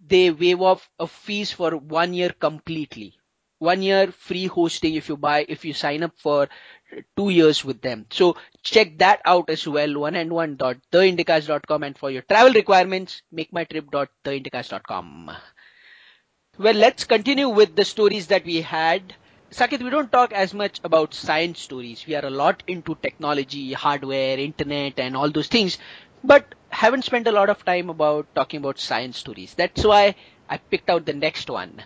they 0.09 0.31
waive 0.31 0.61
off 0.61 0.89
a 0.99 1.07
fees 1.07 1.51
for 1.51 1.71
one 1.77 2.13
year 2.13 2.29
completely. 2.31 3.15
One 3.59 3.81
year 3.81 4.11
free 4.11 4.47
hosting 4.47 4.95
if 4.95 5.09
you 5.09 5.17
buy 5.17 5.45
if 5.47 5.65
you 5.65 5.73
sign 5.73 6.03
up 6.03 6.13
for 6.17 6.47
two 7.17 7.29
years 7.29 7.63
with 7.65 7.81
them. 7.81 8.05
So 8.09 8.37
check 8.63 8.97
that 8.99 9.21
out 9.25 9.49
as 9.49 9.67
well 9.67 9.99
one 9.99 10.15
and 10.15 10.31
one 10.31 10.55
dot 10.55 10.77
theindicast.com 10.91 11.83
and 11.83 11.97
for 11.97 12.09
your 12.11 12.21
travel 12.23 12.53
requirements 12.53 13.21
make 13.31 13.51
my 13.53 13.63
trip 13.65 13.91
dot 13.91 14.09
theindicast.com 14.25 15.31
well 16.57 16.73
let's 16.75 17.03
continue 17.05 17.49
with 17.49 17.75
the 17.75 17.85
stories 17.85 18.27
that 18.27 18.45
we 18.45 18.61
had. 18.61 19.13
Saket, 19.51 19.81
we 19.81 19.89
don't 19.89 20.11
talk 20.11 20.31
as 20.31 20.53
much 20.53 20.79
about 20.83 21.13
science 21.15 21.59
stories. 21.59 22.05
We 22.05 22.13
are 22.15 22.25
a 22.25 22.29
lot 22.29 22.61
into 22.67 22.93
technology, 23.01 23.73
hardware, 23.73 24.37
internet, 24.37 24.99
and 24.99 25.17
all 25.17 25.31
those 25.31 25.47
things, 25.47 25.79
but 26.23 26.55
haven't 26.69 27.03
spent 27.05 27.27
a 27.27 27.31
lot 27.31 27.49
of 27.49 27.65
time 27.65 27.89
about 27.89 28.27
talking 28.35 28.59
about 28.59 28.79
science 28.79 29.17
stories. 29.17 29.53
That's 29.55 29.83
why 29.83 30.15
I 30.49 30.57
picked 30.57 30.89
out 30.89 31.05
the 31.05 31.13
next 31.13 31.49
one. 31.49 31.81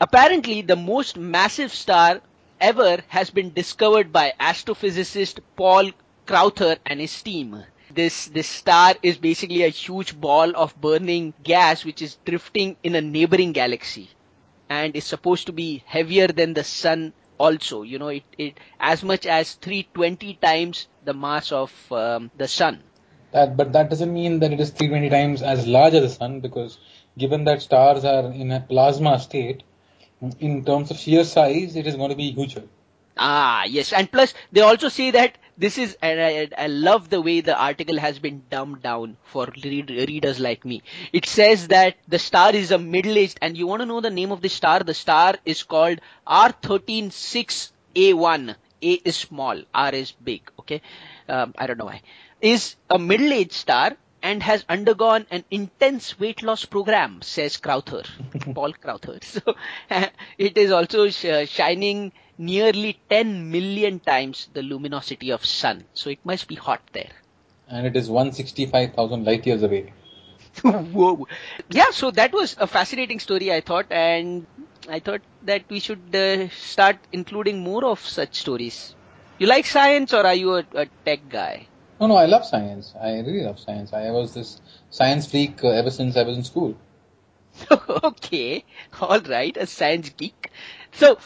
Apparently, 0.00 0.62
the 0.62 0.76
most 0.76 1.16
massive 1.16 1.72
star 1.72 2.20
ever 2.60 2.98
has 3.08 3.30
been 3.30 3.52
discovered 3.52 4.12
by 4.12 4.34
astrophysicist 4.40 5.40
Paul 5.56 5.90
Crowther 6.26 6.78
and 6.86 7.00
his 7.00 7.22
team. 7.22 7.64
This, 7.90 8.26
this 8.26 8.48
star 8.48 8.94
is 9.02 9.18
basically 9.18 9.62
a 9.64 9.68
huge 9.68 10.18
ball 10.20 10.54
of 10.56 10.80
burning 10.80 11.34
gas 11.42 11.84
which 11.84 12.02
is 12.02 12.18
drifting 12.24 12.76
in 12.82 12.94
a 12.94 13.00
neighboring 13.00 13.52
galaxy 13.52 14.10
and 14.68 14.94
is 14.94 15.04
supposed 15.04 15.46
to 15.46 15.52
be 15.52 15.82
heavier 15.86 16.28
than 16.28 16.54
the 16.54 16.64
sun 16.64 17.12
also. 17.38 17.82
You 17.82 17.98
know, 17.98 18.08
it, 18.08 18.24
it 18.38 18.58
as 18.78 19.02
much 19.02 19.26
as 19.26 19.54
320 19.54 20.34
times 20.34 20.88
the 21.04 21.14
mass 21.14 21.50
of 21.52 21.72
um, 21.92 22.30
the 22.36 22.46
sun. 22.48 22.82
That, 23.32 23.56
but 23.56 23.72
that 23.72 23.90
doesn't 23.90 24.12
mean 24.12 24.38
that 24.40 24.52
it 24.52 24.60
is 24.60 24.70
320 24.70 25.10
times 25.10 25.42
as 25.42 25.66
large 25.66 25.94
as 25.94 26.02
the 26.02 26.08
sun 26.08 26.40
because 26.40 26.78
given 27.16 27.44
that 27.44 27.62
stars 27.62 28.04
are 28.04 28.32
in 28.32 28.50
a 28.50 28.60
plasma 28.60 29.20
state, 29.20 29.62
in 30.38 30.64
terms 30.64 30.90
of 30.90 30.98
sheer 30.98 31.24
size, 31.24 31.76
it 31.76 31.86
is 31.86 31.96
going 31.96 32.10
to 32.10 32.16
be 32.16 32.32
huger. 32.32 32.64
Ah, 33.16 33.64
yes. 33.64 33.92
And 33.92 34.10
plus, 34.10 34.34
they 34.52 34.60
also 34.60 34.88
say 34.88 35.12
that 35.12 35.38
this 35.58 35.78
is, 35.78 35.96
and 36.00 36.20
I, 36.20 36.48
I 36.56 36.66
love 36.68 37.10
the 37.10 37.20
way 37.20 37.42
the 37.42 37.56
article 37.56 37.98
has 37.98 38.18
been 38.18 38.42
dumbed 38.50 38.82
down 38.82 39.18
for 39.24 39.46
read, 39.62 39.90
readers 39.90 40.40
like 40.40 40.64
me. 40.64 40.82
It 41.12 41.26
says 41.26 41.68
that 41.68 41.96
the 42.08 42.18
star 42.18 42.54
is 42.54 42.70
a 42.70 42.78
middle-aged, 42.78 43.38
and 43.42 43.58
you 43.58 43.66
want 43.66 43.80
to 43.80 43.86
know 43.86 44.00
the 44.00 44.10
name 44.10 44.32
of 44.32 44.40
the 44.40 44.48
star? 44.48 44.80
The 44.80 44.94
star 44.94 45.34
is 45.44 45.62
called 45.62 46.00
R136A1. 46.26 48.54
A 48.82 48.92
is 48.92 49.16
small, 49.16 49.62
R 49.74 49.94
is 49.94 50.12
big, 50.12 50.50
okay? 50.60 50.80
Um, 51.28 51.52
I 51.58 51.66
don't 51.66 51.76
know 51.76 51.84
why. 51.84 52.00
Is 52.42 52.76
a 52.90 52.98
middle-aged 52.98 53.52
star 53.52 53.96
and 54.22 54.42
has 54.42 54.64
undergone 54.68 55.26
an 55.30 55.44
intense 55.50 56.18
weight 56.18 56.42
loss 56.42 56.64
program, 56.66 57.22
says 57.22 57.56
Crowther, 57.56 58.02
Paul 58.54 58.72
Crowther. 58.74 59.18
So 59.22 59.54
it 60.38 60.58
is 60.58 60.70
also 60.70 61.08
sh- 61.10 61.48
shining 61.48 62.12
nearly 62.38 63.02
10 63.08 63.50
million 63.50 64.00
times 64.00 64.48
the 64.52 64.62
luminosity 64.62 65.30
of 65.30 65.44
sun. 65.46 65.86
So 65.94 66.10
it 66.10 66.20
must 66.24 66.48
be 66.48 66.54
hot 66.56 66.82
there. 66.92 67.12
And 67.68 67.86
it 67.86 67.96
is 67.96 68.10
165,000 68.10 69.24
light 69.24 69.46
years 69.46 69.62
away. 69.62 69.92
Whoa. 70.62 71.26
Yeah, 71.70 71.90
so 71.92 72.10
that 72.12 72.32
was 72.32 72.56
a 72.58 72.66
fascinating 72.66 73.20
story, 73.20 73.52
I 73.52 73.60
thought, 73.62 73.86
and 73.90 74.46
I 74.88 75.00
thought 75.00 75.22
that 75.42 75.64
we 75.70 75.80
should 75.80 76.14
uh, 76.14 76.48
start 76.50 76.98
including 77.12 77.60
more 77.60 77.84
of 77.84 78.00
such 78.00 78.36
stories. 78.36 78.96
You 79.38 79.46
like 79.46 79.66
science 79.66 80.12
or 80.12 80.26
are 80.26 80.34
you 80.34 80.56
a, 80.56 80.66
a 80.74 80.86
tech 81.06 81.28
guy? 81.28 81.69
No, 82.00 82.06
no, 82.06 82.16
I 82.16 82.24
love 82.24 82.46
science. 82.46 82.94
I 82.98 83.18
really 83.18 83.42
love 83.42 83.60
science. 83.60 83.92
I 83.92 84.10
was 84.10 84.32
this 84.32 84.60
science 84.88 85.26
freak 85.26 85.62
uh, 85.62 85.68
ever 85.68 85.90
since 85.90 86.16
I 86.16 86.22
was 86.22 86.38
in 86.38 86.44
school. 86.44 86.74
okay, 88.04 88.64
all 89.00 89.20
right, 89.20 89.54
a 89.58 89.66
science 89.66 90.08
geek. 90.10 90.50
So, 90.92 91.18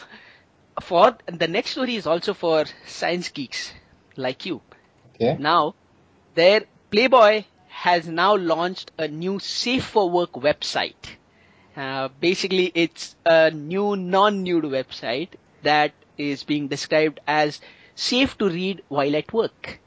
for 0.81 1.17
the 1.27 1.47
next 1.47 1.71
story 1.71 1.95
is 1.95 2.05
also 2.05 2.33
for 2.33 2.65
science 2.85 3.29
geeks 3.29 3.71
like 4.17 4.45
you. 4.45 4.61
Okay. 5.15 5.37
Now, 5.39 5.75
their 6.33 6.65
Playboy 6.91 7.45
has 7.69 8.05
now 8.07 8.35
launched 8.35 8.91
a 8.97 9.07
new 9.07 9.39
safe 9.39 9.85
for 9.85 10.09
work 10.09 10.33
website. 10.33 11.15
Uh, 11.77 12.09
basically, 12.19 12.69
it's 12.75 13.15
a 13.25 13.49
new 13.49 13.95
non-nude 13.95 14.65
website 14.65 15.35
that 15.63 15.93
is 16.17 16.43
being 16.43 16.67
described 16.67 17.21
as 17.27 17.61
safe 17.95 18.37
to 18.39 18.49
read 18.49 18.81
while 18.89 19.15
at 19.15 19.31
work. 19.31 19.79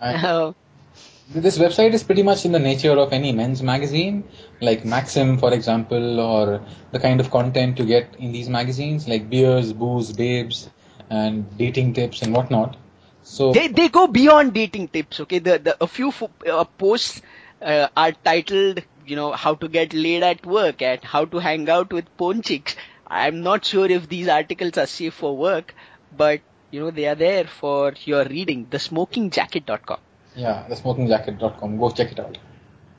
Uh, 0.00 0.52
this 1.34 1.58
website 1.58 1.92
is 1.92 2.02
pretty 2.02 2.22
much 2.22 2.44
in 2.44 2.52
the 2.52 2.58
nature 2.58 2.92
of 2.92 3.12
any 3.12 3.32
men's 3.32 3.62
magazine, 3.62 4.24
like 4.60 4.84
Maxim, 4.84 5.38
for 5.38 5.52
example, 5.52 6.20
or 6.20 6.64
the 6.92 7.00
kind 7.00 7.20
of 7.20 7.30
content 7.30 7.78
you 7.78 7.84
get 7.84 8.14
in 8.18 8.32
these 8.32 8.48
magazines, 8.48 9.08
like 9.08 9.28
beers, 9.30 9.72
booze, 9.72 10.12
babes, 10.12 10.70
and 11.10 11.56
dating 11.58 11.92
tips 11.94 12.22
and 12.22 12.34
whatnot. 12.34 12.76
So 13.22 13.52
they 13.52 13.68
they 13.68 13.88
go 13.88 14.06
beyond 14.06 14.52
dating 14.52 14.88
tips. 14.88 15.20
Okay, 15.20 15.38
the 15.38 15.58
the 15.58 15.76
a 15.82 15.86
few 15.86 16.12
uh, 16.46 16.64
posts 16.64 17.22
uh, 17.62 17.88
are 17.96 18.12
titled, 18.12 18.82
you 19.06 19.16
know, 19.16 19.32
how 19.32 19.54
to 19.54 19.68
get 19.68 19.94
laid 19.94 20.22
at 20.22 20.44
work 20.44 20.82
and 20.82 21.02
how 21.02 21.24
to 21.24 21.38
hang 21.38 21.68
out 21.70 21.92
with 21.92 22.14
porn 22.18 22.42
chicks. 22.42 22.76
I'm 23.06 23.42
not 23.42 23.64
sure 23.64 23.86
if 23.86 24.08
these 24.08 24.28
articles 24.28 24.76
are 24.76 24.86
safe 24.86 25.14
for 25.14 25.36
work, 25.36 25.74
but 26.16 26.40
you 26.74 26.80
know, 26.80 26.90
they 26.90 27.06
are 27.06 27.14
there 27.14 27.44
for 27.44 27.94
your 28.04 28.24
reading. 28.24 28.66
TheSmokingJacket.com. 28.66 30.00
Yeah, 30.34 30.66
TheSmokingJacket.com. 30.68 31.78
Go 31.78 31.90
check 31.90 32.12
it 32.12 32.20
out. 32.20 32.38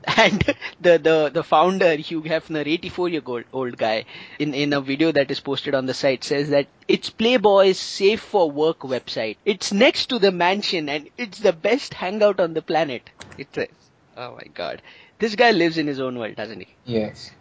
And 0.16 0.54
the, 0.80 0.98
the, 0.98 1.30
the 1.34 1.42
founder, 1.42 1.96
Hugh 1.96 2.22
Hefner, 2.22 2.64
84 2.66 3.08
year 3.08 3.22
old, 3.26 3.44
old 3.52 3.76
guy, 3.76 4.04
in, 4.38 4.54
in 4.54 4.72
a 4.72 4.80
video 4.80 5.10
that 5.12 5.30
is 5.30 5.40
posted 5.40 5.74
on 5.74 5.86
the 5.86 5.94
site 5.94 6.22
says 6.22 6.50
that 6.50 6.68
it's 6.86 7.10
Playboy's 7.10 7.78
safe 7.78 8.20
for 8.20 8.50
work 8.50 8.80
website. 8.80 9.36
It's 9.44 9.72
next 9.72 10.06
to 10.06 10.20
the 10.20 10.30
mansion 10.30 10.88
and 10.88 11.10
it's 11.18 11.40
the 11.40 11.52
best 11.52 11.92
hangout 11.92 12.40
on 12.40 12.54
the 12.54 12.62
planet. 12.62 13.10
It 13.36 13.48
says. 13.52 13.68
Oh 14.16 14.36
my 14.36 14.46
god. 14.54 14.80
This 15.18 15.34
guy 15.34 15.50
lives 15.50 15.76
in 15.76 15.86
his 15.86 16.00
own 16.00 16.18
world, 16.18 16.36
doesn't 16.36 16.60
he? 16.60 16.68
Yes. 16.84 17.32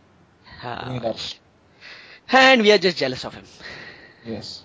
Ah, 0.63 0.89
and 2.31 2.61
we 2.63 2.71
are 2.71 2.79
just 2.79 2.97
jealous 2.97 3.23
of 3.23 3.35
him. 3.35 3.45
Yes. 4.25 4.64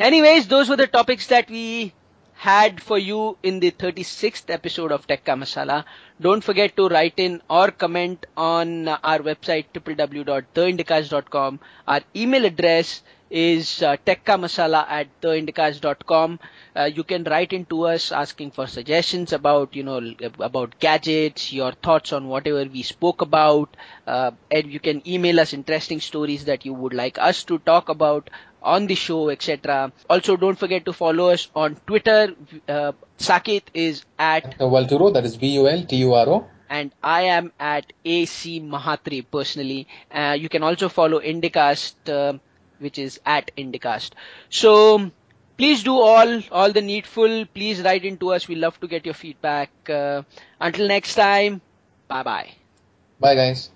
Anyways, 0.00 0.48
those 0.48 0.68
were 0.68 0.76
the 0.76 0.88
topics 0.88 1.28
that 1.28 1.48
we 1.48 1.92
had 2.34 2.82
for 2.82 2.98
you 2.98 3.36
in 3.42 3.60
the 3.60 3.70
36th 3.70 4.50
episode 4.50 4.90
of 4.92 5.06
Tech 5.06 5.24
Masala. 5.26 5.84
Don't 6.20 6.44
forget 6.44 6.76
to 6.76 6.88
write 6.88 7.14
in 7.16 7.40
or 7.48 7.70
comment 7.70 8.26
on 8.36 8.88
our 8.88 9.20
website 9.20 9.66
www.theindicast.com. 9.72 11.60
Our 11.88 12.00
email 12.14 12.44
address 12.44 13.02
is 13.30 13.82
uh, 13.82 13.96
techkamasala 14.04 14.86
at 14.88 15.08
theindicast.com. 15.22 16.38
Uh, 16.76 16.84
you 16.84 17.04
can 17.04 17.24
write 17.24 17.52
in 17.52 17.64
to 17.66 17.86
us 17.86 18.12
asking 18.12 18.50
for 18.50 18.66
suggestions 18.66 19.32
about, 19.32 19.74
you 19.74 19.82
know, 19.82 20.00
about 20.40 20.78
gadgets, 20.80 21.52
your 21.52 21.72
thoughts 21.72 22.12
on 22.12 22.28
whatever 22.28 22.64
we 22.64 22.82
spoke 22.82 23.22
about, 23.22 23.74
uh, 24.06 24.32
and 24.50 24.70
you 24.70 24.80
can 24.80 25.00
email 25.08 25.40
us 25.40 25.54
interesting 25.54 26.00
stories 26.00 26.44
that 26.46 26.66
you 26.66 26.74
would 26.74 26.92
like 26.92 27.18
us 27.18 27.44
to 27.44 27.58
talk 27.60 27.88
about 27.88 28.28
on 28.62 28.86
the 28.86 28.94
show, 28.94 29.30
etc. 29.30 29.90
Also, 30.08 30.36
don't 30.36 30.58
forget 30.58 30.84
to 30.84 30.92
follow 30.92 31.28
us 31.30 31.48
on 31.54 31.76
Twitter. 31.86 32.34
Uh, 32.68 32.92
Saket 33.20 33.62
is 33.74 34.02
at 34.18 34.58
Vulturo, 34.58 35.12
that 35.12 35.24
is 35.24 35.36
V-U-L-T-U-R-O. 35.36 36.46
And 36.70 36.92
I 37.02 37.22
am 37.22 37.52
at 37.58 37.92
AC 38.04 38.60
Mahatri 38.60 39.26
personally. 39.30 39.88
Uh, 40.10 40.36
you 40.38 40.48
can 40.48 40.62
also 40.62 40.88
follow 40.88 41.20
Indicast, 41.20 41.94
uh, 42.08 42.38
which 42.78 42.98
is 42.98 43.20
at 43.26 43.50
Indicast. 43.58 44.12
So, 44.48 45.10
please 45.58 45.82
do 45.82 46.00
all, 46.00 46.42
all 46.50 46.72
the 46.72 46.80
needful. 46.80 47.44
Please 47.46 47.82
write 47.82 48.04
into 48.04 48.32
us. 48.32 48.48
We 48.48 48.54
love 48.54 48.78
to 48.80 48.88
get 48.88 49.04
your 49.04 49.14
feedback. 49.14 49.70
Uh, 49.88 50.22
until 50.60 50.88
next 50.88 51.14
time, 51.14 51.60
bye 52.08 52.22
bye. 52.22 52.50
Bye 53.18 53.34
guys. 53.34 53.70